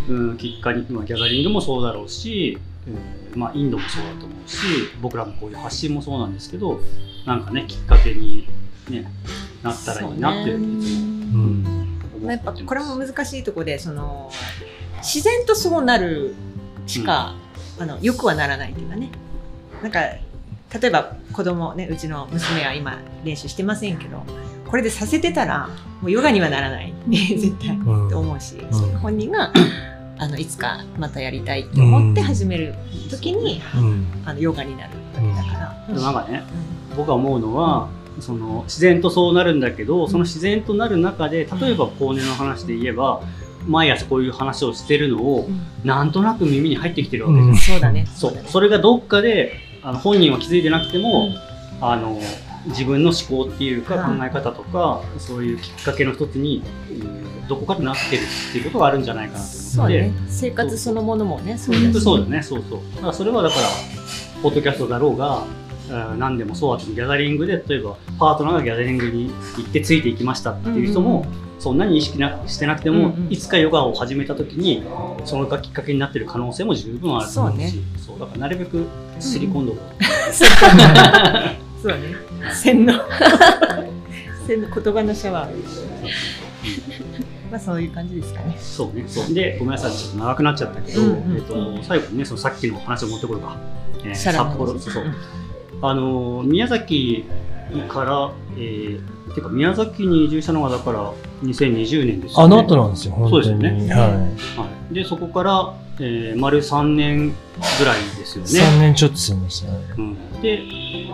[0.08, 3.40] うん、きっかけに、まあ、ギャザリングもそうだろうし、うん。
[3.40, 4.56] まあ、インドもそうだと思うし
[5.00, 6.80] 僕らもこういう発信もそうなんですけど
[7.26, 8.48] なんかねきっかけに、
[8.88, 9.10] ね、
[9.62, 10.66] なったらいいなっていつもう
[11.46, 11.84] ん。
[12.24, 14.30] 思やっぱこれも難しいところでその
[14.98, 16.34] 自然とそうなる
[16.86, 17.34] しか、
[17.78, 19.10] あのよくはならないっていうかね。
[19.82, 24.22] なんか例えば子供ねうちの娘は今練習してませんけど
[24.66, 25.68] これでさせてたら
[26.00, 26.92] もうヨガにはならない。
[27.10, 27.76] 絶対。
[27.76, 28.10] うん。
[28.10, 28.98] と思うし、ん。
[28.98, 29.52] 本人が
[30.18, 32.74] あのいつかまたやりたいと思って始める
[33.10, 34.06] 時に、うん。
[34.24, 35.86] あのヨガになるわけだから。
[35.88, 36.42] でもなんかね
[36.96, 37.88] 僕が思うのは
[38.20, 43.20] その自然とそうなるんだけどその自然となる中で例えば後年の話で言えば
[43.66, 48.06] 毎朝こういう話をしてるのをうんなんとなく耳に入ってきてるわけじゃん、うんそうだね。
[48.14, 48.48] そうだね。
[48.48, 49.52] それがどっかで
[49.82, 51.30] あの本人は気づいてなくても、
[51.80, 52.18] あの
[52.66, 60.12] 自分の思考っていうかうん考え方とか、そういうきっかけの一つに、うんどこかでなってるっていうことがあるんじゃないかなと思ってそうね。
[60.28, 62.00] 生活そのものもね、そうだし。
[62.00, 63.68] そうだねそうそうだからそれはだから
[64.42, 71.26] ポッドキャストだろうがうん何でもそうだとギャザリングで例えばパートナーがギャザリングに行ってついていきましたっていう人も、
[71.58, 73.32] そんなに意識なしてなくても、うんうん。
[73.32, 74.82] いつかヨガを始めた時に
[75.24, 77.82] そのがきっかけになってる可能性も十分あると思うし。
[77.96, 78.84] そうだからなるべく
[79.18, 82.14] すり込んどこう、 そうだね。
[82.52, 82.92] 洗脳。
[84.46, 85.50] 洗脳言葉のシャワー。
[87.50, 88.56] まあそういう感じですかね。
[88.60, 89.04] そうね。
[89.06, 89.34] そう。
[89.34, 89.92] でごめんなさい。
[89.92, 91.36] ちょっと長くなっちゃったけど、うんうん。
[91.36, 93.56] えっと最後にねそのさっきの話を持ってこようか、
[94.04, 94.78] えー札幌。
[94.78, 95.14] そうそう、うん
[95.86, 97.24] あのー宮崎
[97.88, 101.12] から、えー、てか宮崎に移住したのがだから
[101.42, 102.44] 2020年ですよね。
[102.44, 103.14] あの後なんですよ。
[103.28, 103.92] そうですよね。
[103.92, 104.08] は
[104.62, 108.46] はい、でそこから、えー、丸3年ぐらいですよい。
[108.46, 109.78] 3ね、年ちょっと住みましたね。
[109.98, 110.62] うん、で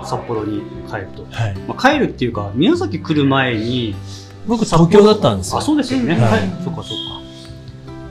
[0.04, 1.58] 札幌に帰ると、はい。
[1.66, 3.94] まあ、帰るっていうか宮崎来る前に
[4.46, 5.58] 僕、東京だったんですよ。
[5.58, 6.30] あそうですよね、うんはい。
[6.32, 6.40] はい。
[6.64, 6.96] そっかそっ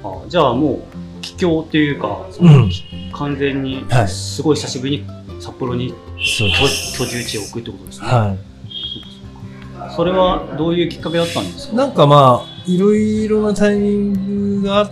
[0.03, 0.09] か。
[0.09, 2.71] あじゃあもう帰郷っていうかその、うん。
[3.13, 4.07] 完全にはい。
[4.07, 5.05] すごい久しぶりに
[5.39, 7.01] 札幌にそうです。
[7.01, 8.37] 居居住地を置くってことですね、は
[9.95, 11.71] それはどういうきっかけだったんですい。
[11.71, 11.75] か？
[11.77, 14.91] なんかまあ、いろいろなタイミングが、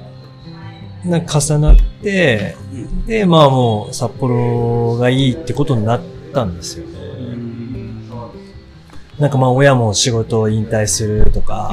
[1.05, 2.55] なんか重なって、
[3.05, 6.01] で、まあもう札幌がいいってことになっ
[6.33, 6.93] たんですよね。
[6.99, 7.03] う
[7.35, 7.87] ん
[9.19, 11.71] なんかまあ親も仕事を引退するとか、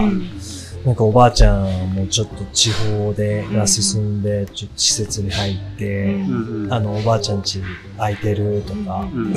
[0.84, 6.64] なんかおばあちゃんもちょっと地方でが進んで、ちょっと施設に入って、うん。
[6.64, 6.72] うん。
[6.72, 7.62] あのおばあちゃん家
[7.96, 9.32] 空いてるとか、うん。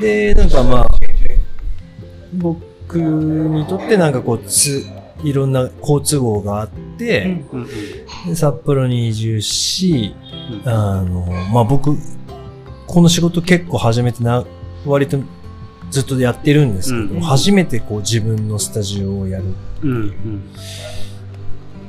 [0.00, 0.86] で、なんかまあ、
[2.34, 4.84] 僕にとってなんかこう、つ、
[5.24, 6.68] いろんな交通網があっ
[6.98, 7.42] て、
[8.34, 10.14] 札幌に移住し、
[10.66, 10.68] うん。
[10.68, 11.96] あの、まあ僕、
[12.86, 14.44] この仕事結構初めてな、
[14.84, 15.18] 割と
[15.90, 17.20] ずっとやってるんですけど、うん。
[17.20, 19.44] 初めてこう自分のスタジオをやる。
[19.82, 20.42] うんうん。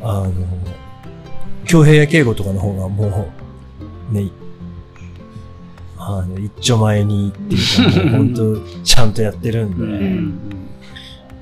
[0.02, 0.34] あの、
[1.66, 3.32] 京平や敬吾とかの方がも
[4.12, 4.30] う、ね、
[5.98, 10.40] あの、一丁前にっていうか、もう 本当ちゃんとやってるんで、うんうん。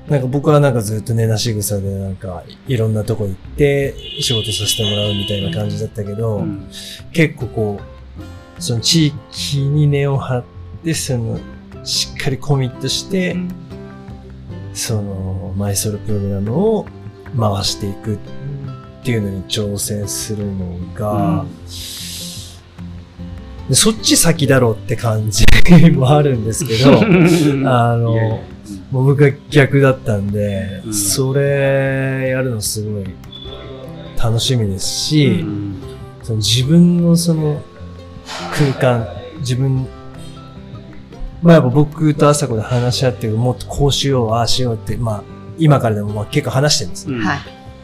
[0.08, 6.66] なんか僕はなんかずっとね、なし草でなんかいろんなとこ行って仕事させてもらうみたいな感じだったけど、うん。
[7.12, 10.44] 結構こう、その地域に根を張っ
[10.84, 11.38] て、その、
[11.84, 13.36] しっかりコミットして、
[14.74, 16.86] その、マイソロプログラムを
[17.38, 18.18] 回していくっ
[19.04, 21.44] ていうのに挑戦するのが、
[23.68, 25.44] でそっち先だろうって感じ
[25.92, 26.94] もあるんですけど、
[27.70, 28.38] あのいやいや。
[28.90, 30.94] もう僕は逆だったんで、うん。
[30.94, 33.04] それやるのすごい
[34.22, 35.76] 楽しみですし、うん。
[36.22, 37.60] その自分のその
[38.52, 39.06] 空間、
[39.40, 39.86] 自分、
[41.42, 45.22] まあやっぱ僕と朝子で話し合ってもっとこうしよう、ああしようって、まあ
[45.58, 47.16] 今からでもまあ結構話してるんですよ。
[47.16, 47.24] うん。
[47.24, 47.38] はい。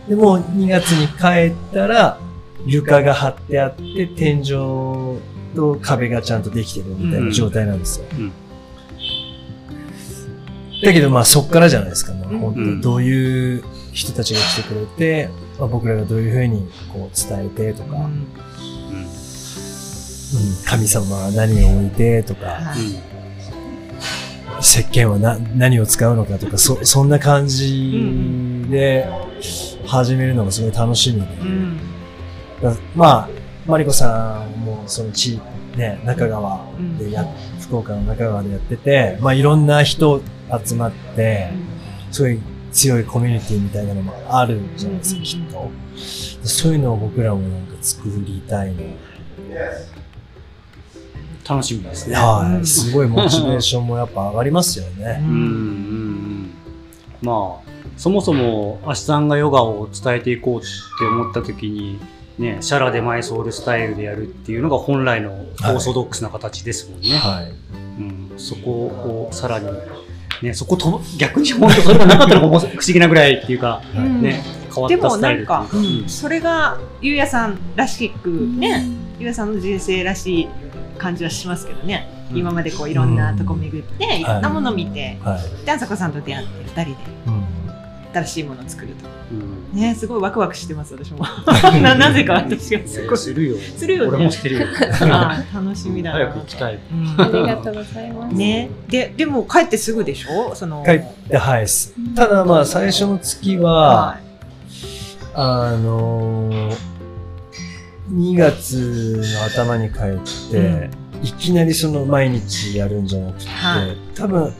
[0.08, 2.18] でも2月に帰ったら
[2.66, 4.48] 床が張ってあって天井
[5.54, 8.06] と壁がちゃんとできてるみたいな状態なんですよ。
[8.12, 8.32] うん。
[10.82, 12.40] だけどまあそっからじゃないですか、もううん。
[12.40, 18.26] 本当にどういう人たちが来てくれて、まあ、僕らがどういうふうにこう伝えてとか、うん。
[20.66, 22.74] 神様は何を置いてとか、
[24.60, 29.08] 石鹸はな何を使うのかとか、そ、そんな感じで
[29.86, 31.26] 始めるのがすごい楽しみで。
[31.40, 31.78] うん。
[32.62, 33.28] だまあ、
[33.66, 35.40] マリコさんもその地、
[35.76, 36.66] ね、中川
[36.98, 37.26] でや、
[37.60, 40.22] 福岡の中川でやってて、まあいろんな人
[40.66, 41.50] 集まって、
[42.10, 42.38] すごい
[42.72, 45.70] 強いコミュニティみたいなのもあるじゃないですか、きっと。
[46.42, 48.82] そういうのを僕らもなんか作りたいの。
[51.48, 52.16] 楽しみですね。
[52.16, 52.66] はい。
[52.66, 55.18] すごいモチベーションもやっぱ上がりますよね。
[55.20, 56.50] うんうんうん。
[57.22, 60.62] まあ、そもそも、アシさんがヨガを伝えていこうっ
[60.98, 62.00] て思った時に、
[62.38, 67.10] ね、シャラでマイソウルスタイルでやるっていうのが本来のオーソドックスな形ですもんね。
[67.16, 67.52] はい。
[68.00, 69.68] うん、そこをさらに、
[70.42, 74.42] ね、そこと逆に本当それがなかったのがもう不思議なぐらいっていうか、うんね、
[74.74, 78.84] 変わでったスタイルっていうか。、うんそれがゆうやさんらしくね、
[79.20, 80.48] ゆうやさんの人生らしい
[80.98, 82.38] 感じはしますけどね、うん。
[82.38, 85.66] 今までこういろんなとこ巡って、いろんなもの見て、はい。
[85.66, 87.44] であさこさんと出会って二人でうん。
[88.14, 89.08] 新しいものを作ると。
[89.32, 89.80] うん。
[89.80, 91.24] ねすごいワクワクしてます私も。
[91.82, 93.56] ななぜか私がすごいするよ。
[93.76, 94.10] するよね。
[94.16, 94.66] 俺もしてるよ。
[95.12, 96.18] あー楽しみだな。
[96.18, 96.78] 早く行きたい。
[96.92, 97.20] うん。
[97.20, 98.34] ありがとうございます。
[98.36, 98.70] ね。
[98.88, 100.54] ででも帰ってすぐでしょ？
[100.54, 100.84] その。
[100.86, 101.66] 帰って、はい。
[102.14, 104.18] ただまあ最初の月は、は
[105.34, 106.76] あのー、
[108.10, 110.90] 2月の頭に帰って、うん。
[111.22, 113.96] いきなりその毎日やるんじゃなくて、はい。
[114.14, 114.52] 多分、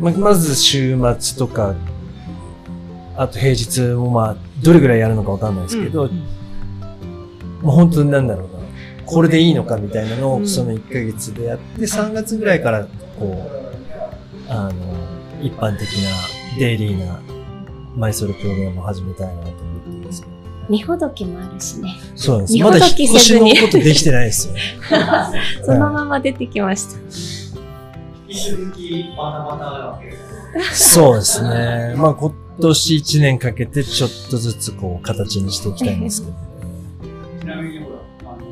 [0.00, 1.74] ま、まず週末とか、
[3.16, 6.10] あと平日もまあ、どれぐらいやるのかわかんないですけど、うん。
[7.60, 8.58] もう本当になんだろうな、
[9.04, 10.48] これでいいのかみたいなのをうん。
[10.48, 12.86] その1ヶ月でやって、3月ぐらいから
[13.18, 14.72] こう、あの、
[15.42, 16.10] 一般的な
[16.58, 17.20] デイリーな
[17.96, 19.67] マイソルプログラムを始めたいなと
[20.68, 20.76] 思っていますけど。
[20.76, 21.96] 荷ほどきもあるしね。
[22.14, 22.54] そうなんです。
[22.54, 24.54] 荷まだ引っ越しのことできてないですよ。
[25.64, 26.98] そのまま出てきました。
[30.72, 31.94] そうですね。
[31.96, 36.34] まあ今年1年かけてちょっとずつこう形にしていきたいんですけど。
[37.40, 37.90] ちなみにほ
[38.24, 38.42] ら、あの、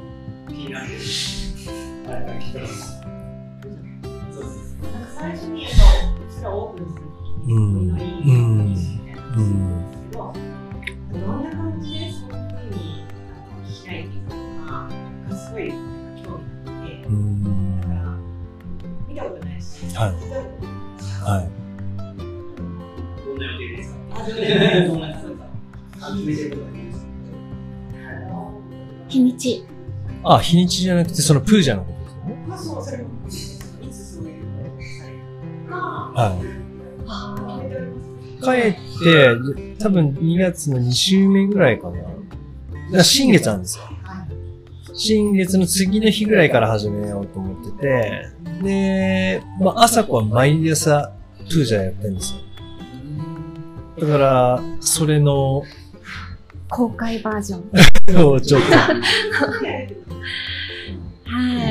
[0.48, 0.86] 気になる。
[0.86, 0.96] あれ
[2.38, 2.96] 聞いてます。
[5.18, 7.06] 最初に、うちらオープンする
[7.48, 7.95] うん
[29.08, 29.64] 日にち。
[30.22, 31.98] あ、日にちじゃなくてそのプージャのこと
[32.54, 34.36] ですよね。
[35.68, 36.56] はい。
[38.42, 41.98] 帰って、多分2月の2週目ぐらいかな。
[41.98, 42.10] だか
[42.92, 43.84] ら新月なんですよ。
[44.94, 48.28] 新月の次の日ぐらいから始めようと思ってて、
[48.62, 51.12] で、まあ、朝子は毎朝
[51.50, 52.45] プージャやってるんですよ。
[53.98, 55.62] だから、それの、
[56.68, 58.26] 公開バージョン。
[58.32, 58.92] をちょっは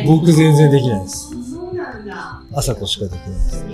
[0.01, 0.05] い。
[0.05, 1.29] と、僕全然できないです。
[1.51, 2.41] そうなんだ。
[2.53, 3.65] 朝子しかできないです。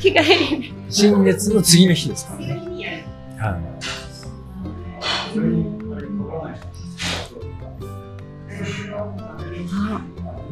[0.00, 0.20] 日帰
[0.56, 0.72] り。
[0.88, 3.06] 新月の次の日ですからね。
[3.38, 3.60] はい。
[9.92, 10.00] あ、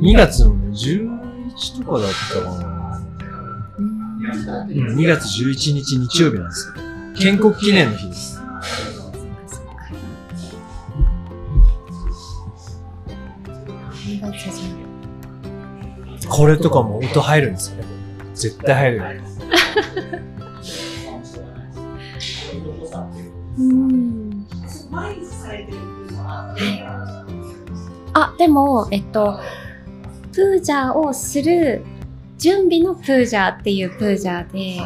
[0.01, 2.79] 2月の11とかだったかな。
[3.79, 6.75] うん、2月11日日曜日なんですよ。
[7.17, 8.41] 建国記念の日です。
[14.07, 14.51] 2月
[16.21, 17.85] じこれとかも音入るんですよね。
[18.35, 19.21] 絶対入るよね。
[23.59, 24.47] うん。
[28.23, 29.39] あ、でも、えっと、
[30.33, 31.85] プージャーをする
[32.39, 34.81] 準備のプージャーっていうプージャーで、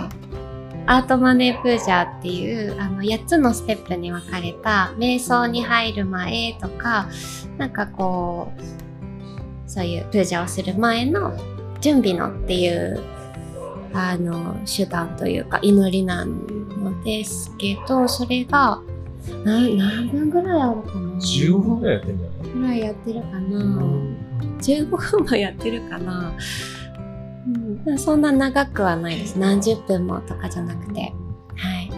[0.86, 7.08] アートマネープージャーっていう、あの、8つのステップに分かれた、瞑想に入る前とか、
[7.58, 11.36] なんかこう、そういうプージャーをする前の
[11.80, 13.00] 準備のっていう、
[13.94, 18.80] あの、手段というか、祈りなのですけど、それが、
[19.44, 21.14] 何、何分ぐらいあるかな。
[21.16, 22.36] 15分くらいやってんだよね。
[22.54, 23.40] ぐらいやってるかな、
[24.60, 26.32] 15分もやってるかな、
[27.86, 29.36] うん、そんな長くはないです。
[29.38, 31.00] 何十分もとかじゃなくて。
[31.00, 31.90] はい。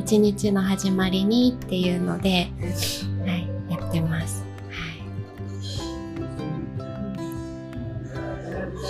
[0.00, 2.50] 一日の始まりにっていうので、
[3.26, 4.76] はい、やってます、は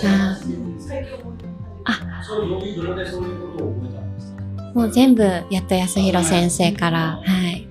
[0.01, 0.37] い、あ
[2.23, 2.53] それど
[2.87, 4.41] こでそういうことを覚えたんですか？
[4.73, 7.67] もう全部やっと安弘先生から、はい、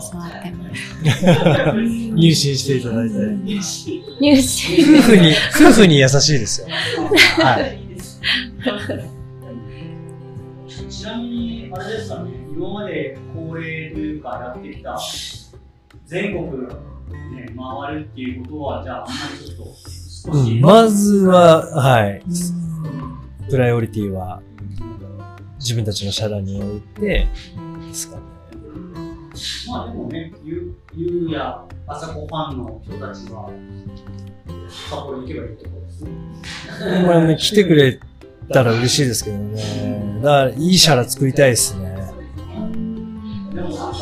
[0.00, 1.74] 教わってます
[2.14, 3.14] 入信していただいて。
[3.14, 6.68] 入試夫婦に、夫婦に優しいですよ。
[7.42, 7.78] はい。
[10.88, 14.98] ちなみに、あれですかね、今まで恒例というかやってきた
[16.06, 19.64] 全国、ね、回るっていうことは、じゃあ、あんまりちょっと
[20.32, 22.22] 少し、うん、まずは、はい。
[23.48, 24.42] プライオリティは、
[25.58, 27.26] 自分たちの社団に置いて、
[27.88, 28.22] ですかね。
[29.68, 33.50] まあでもね、ゆゆうやあさこファンの人たちは、
[34.68, 36.10] 札幌に行けばいいってことですね。
[37.06, 38.00] まあね、来てくれ
[38.52, 40.20] たら嬉しいですけどね。
[40.22, 41.88] だから、いいシャラ作りたいですね。
[43.54, 43.98] でもなんか、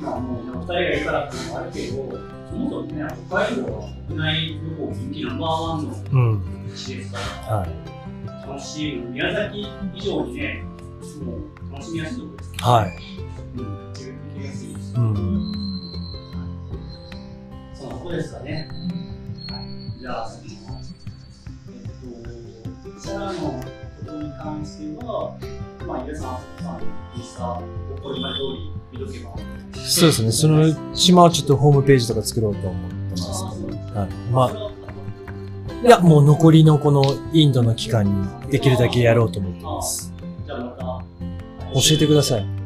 [0.00, 6.42] まあもう、お二人がいるからっていうのもあるけど、そもそもね、北海道は国内旅行人気ナンバーワンのうん。
[6.74, 7.18] 地ですか
[7.48, 7.68] ら、はい。
[8.48, 10.64] 楽しい、宮崎以上にね、
[11.24, 12.58] もう楽しみやすいところですね。
[12.60, 12.90] はい。
[14.96, 15.52] うん。
[17.74, 18.68] そのことですかね。
[19.50, 19.60] は
[19.96, 20.50] い、じゃあ、その
[23.26, 25.36] えっと、のことに関しては、
[25.86, 26.80] まあ、皆さん、さんの
[27.16, 27.60] インスタ、お
[28.02, 29.34] こりまで通り見とけば。
[29.82, 30.32] そうですね。
[30.32, 34.00] そのうちもちょっとホームページとか作ろうと思ってますあけど。
[34.00, 34.08] はい。
[34.32, 40.12] まあ、いや、もう残りのこのインドの期間にできるだけやろうと思ってます。
[40.44, 40.82] じゃあまた、
[41.74, 42.59] 教えてください。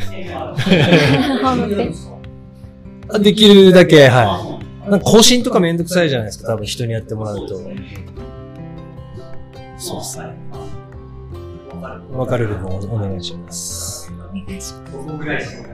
[3.20, 4.90] できるだけ、はい。
[4.90, 6.52] なんか更新とかめんどくさいじゃないですか。
[6.52, 7.60] 多分人にやってもらうと。
[9.78, 10.24] そうですね。
[11.80, 12.02] わかる。
[12.18, 14.12] わかる分おお願いします。
[14.30, 15.68] お願いしま僕ぐらいしか教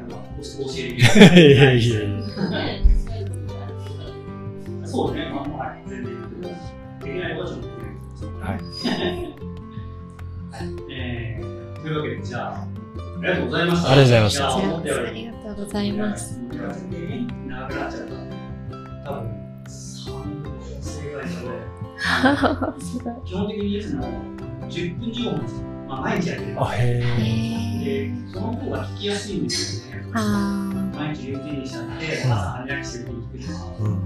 [0.78, 1.96] えていやいやいや。
[4.84, 6.14] そうね、まあまあ、全然
[7.00, 7.74] できないことはちょっとでき
[8.40, 8.50] ない。
[8.50, 8.54] はい。
[10.50, 10.66] はい。
[10.90, 12.66] えー、というわけで、じゃあ、
[13.26, 13.90] ありがとうございました。
[13.90, 14.56] ありがとうございましたやす。
[14.56, 16.40] 思ったよりありがとうございます。
[16.40, 16.48] 長
[17.68, 19.10] くなっちゃった。
[19.10, 19.30] 多分、
[19.66, 19.68] 3
[20.80, 23.16] 歳ぐらいですかね。
[23.24, 24.04] 基本的にいつも
[24.68, 25.62] 10分15分です。
[25.88, 26.54] まあ、毎日やってる。
[26.64, 30.10] あ、へへで、ーその方が聞きやすいんですよね。
[30.14, 33.64] あ毎日ルーティンにしちゃって、うん朝早起きするに聞くとか。
[33.64, 33.98] ーうん。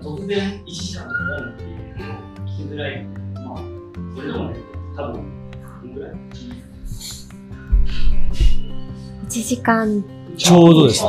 [0.00, 1.64] 突然1時間とかポンって
[2.42, 3.04] 聞きづらい。
[3.04, 3.56] まあ、
[4.14, 4.56] それでもね、
[4.96, 5.14] 多分、
[5.80, 6.12] このぐらい。
[9.30, 10.04] ー1時間
[10.36, 11.08] ちょうどですね。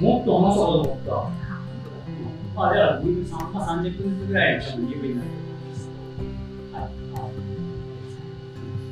[0.00, 1.42] もっと話そうと思った。
[2.54, 5.88] まあ、では、3まあ、30分ずつぐらいの多分2分になると思います。
[6.74, 6.88] は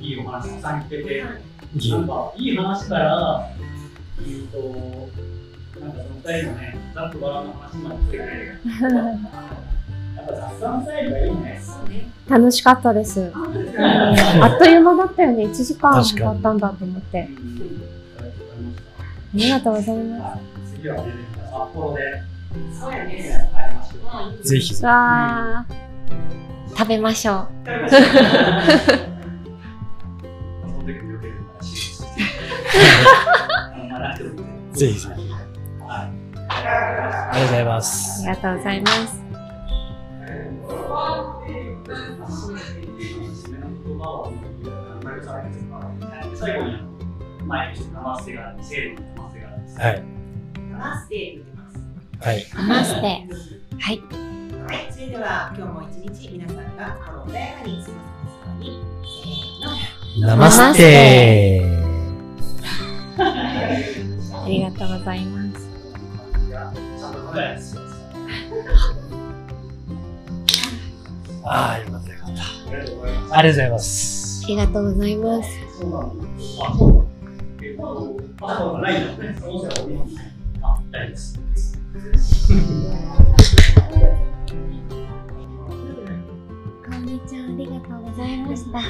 [0.01, 0.19] い。
[0.19, 1.25] お話たくさん聞けて、
[1.91, 3.51] なんか、いい話から、
[4.25, 4.59] 言うと、
[5.81, 8.61] なんかその二人のね、ざっくばらんの話まで来てくれる。
[10.17, 11.61] やっぱ雑談スタイルがいいね。
[12.29, 13.33] 楽しかったです。
[13.35, 13.41] あ
[14.55, 15.45] っという間だったよね。
[15.45, 17.29] 1時間だったんだと思って。
[19.33, 20.43] ありがとうございます。
[20.75, 22.23] 次はね、札幌で。
[24.43, 24.85] ぜひ。
[24.85, 26.77] わー。
[26.77, 27.69] 食べましょう。
[34.73, 35.31] ぜひぜひ。
[35.81, 36.11] はい。
[36.49, 38.27] ありがとうございます。
[38.27, 39.21] ありがとうございます。
[46.35, 46.83] 最後に
[47.47, 49.20] 前にナマステがある、制度の
[49.81, 50.03] はい。
[50.73, 51.79] ナマステ言ってます。
[52.29, 52.47] はい。
[52.55, 53.01] ナマステ。
[53.01, 53.23] はい。
[53.79, 58.85] はい、それでは今日も一日皆さんが心穏やかに過ごせますように、
[59.25, 60.29] せーの。
[60.29, 61.65] ナマステ
[63.17, 65.71] ありがとうございます。
[71.43, 72.29] ああ、よかったよかっ
[73.33, 74.43] ありがとうございます。
[74.43, 74.47] た。
[74.47, 75.77] ありがとうございますあ。
[75.77, 77.10] りがとうございます。
[77.81, 79.35] パソコンがないんだね。
[79.43, 80.13] 音声はおります。
[80.61, 81.81] あ、大丈夫です。
[86.85, 88.83] こんにちは、ありがとうございました。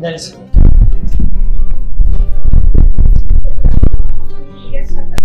[0.00, 0.38] 何する
[4.70, 5.21] いらっしゃった。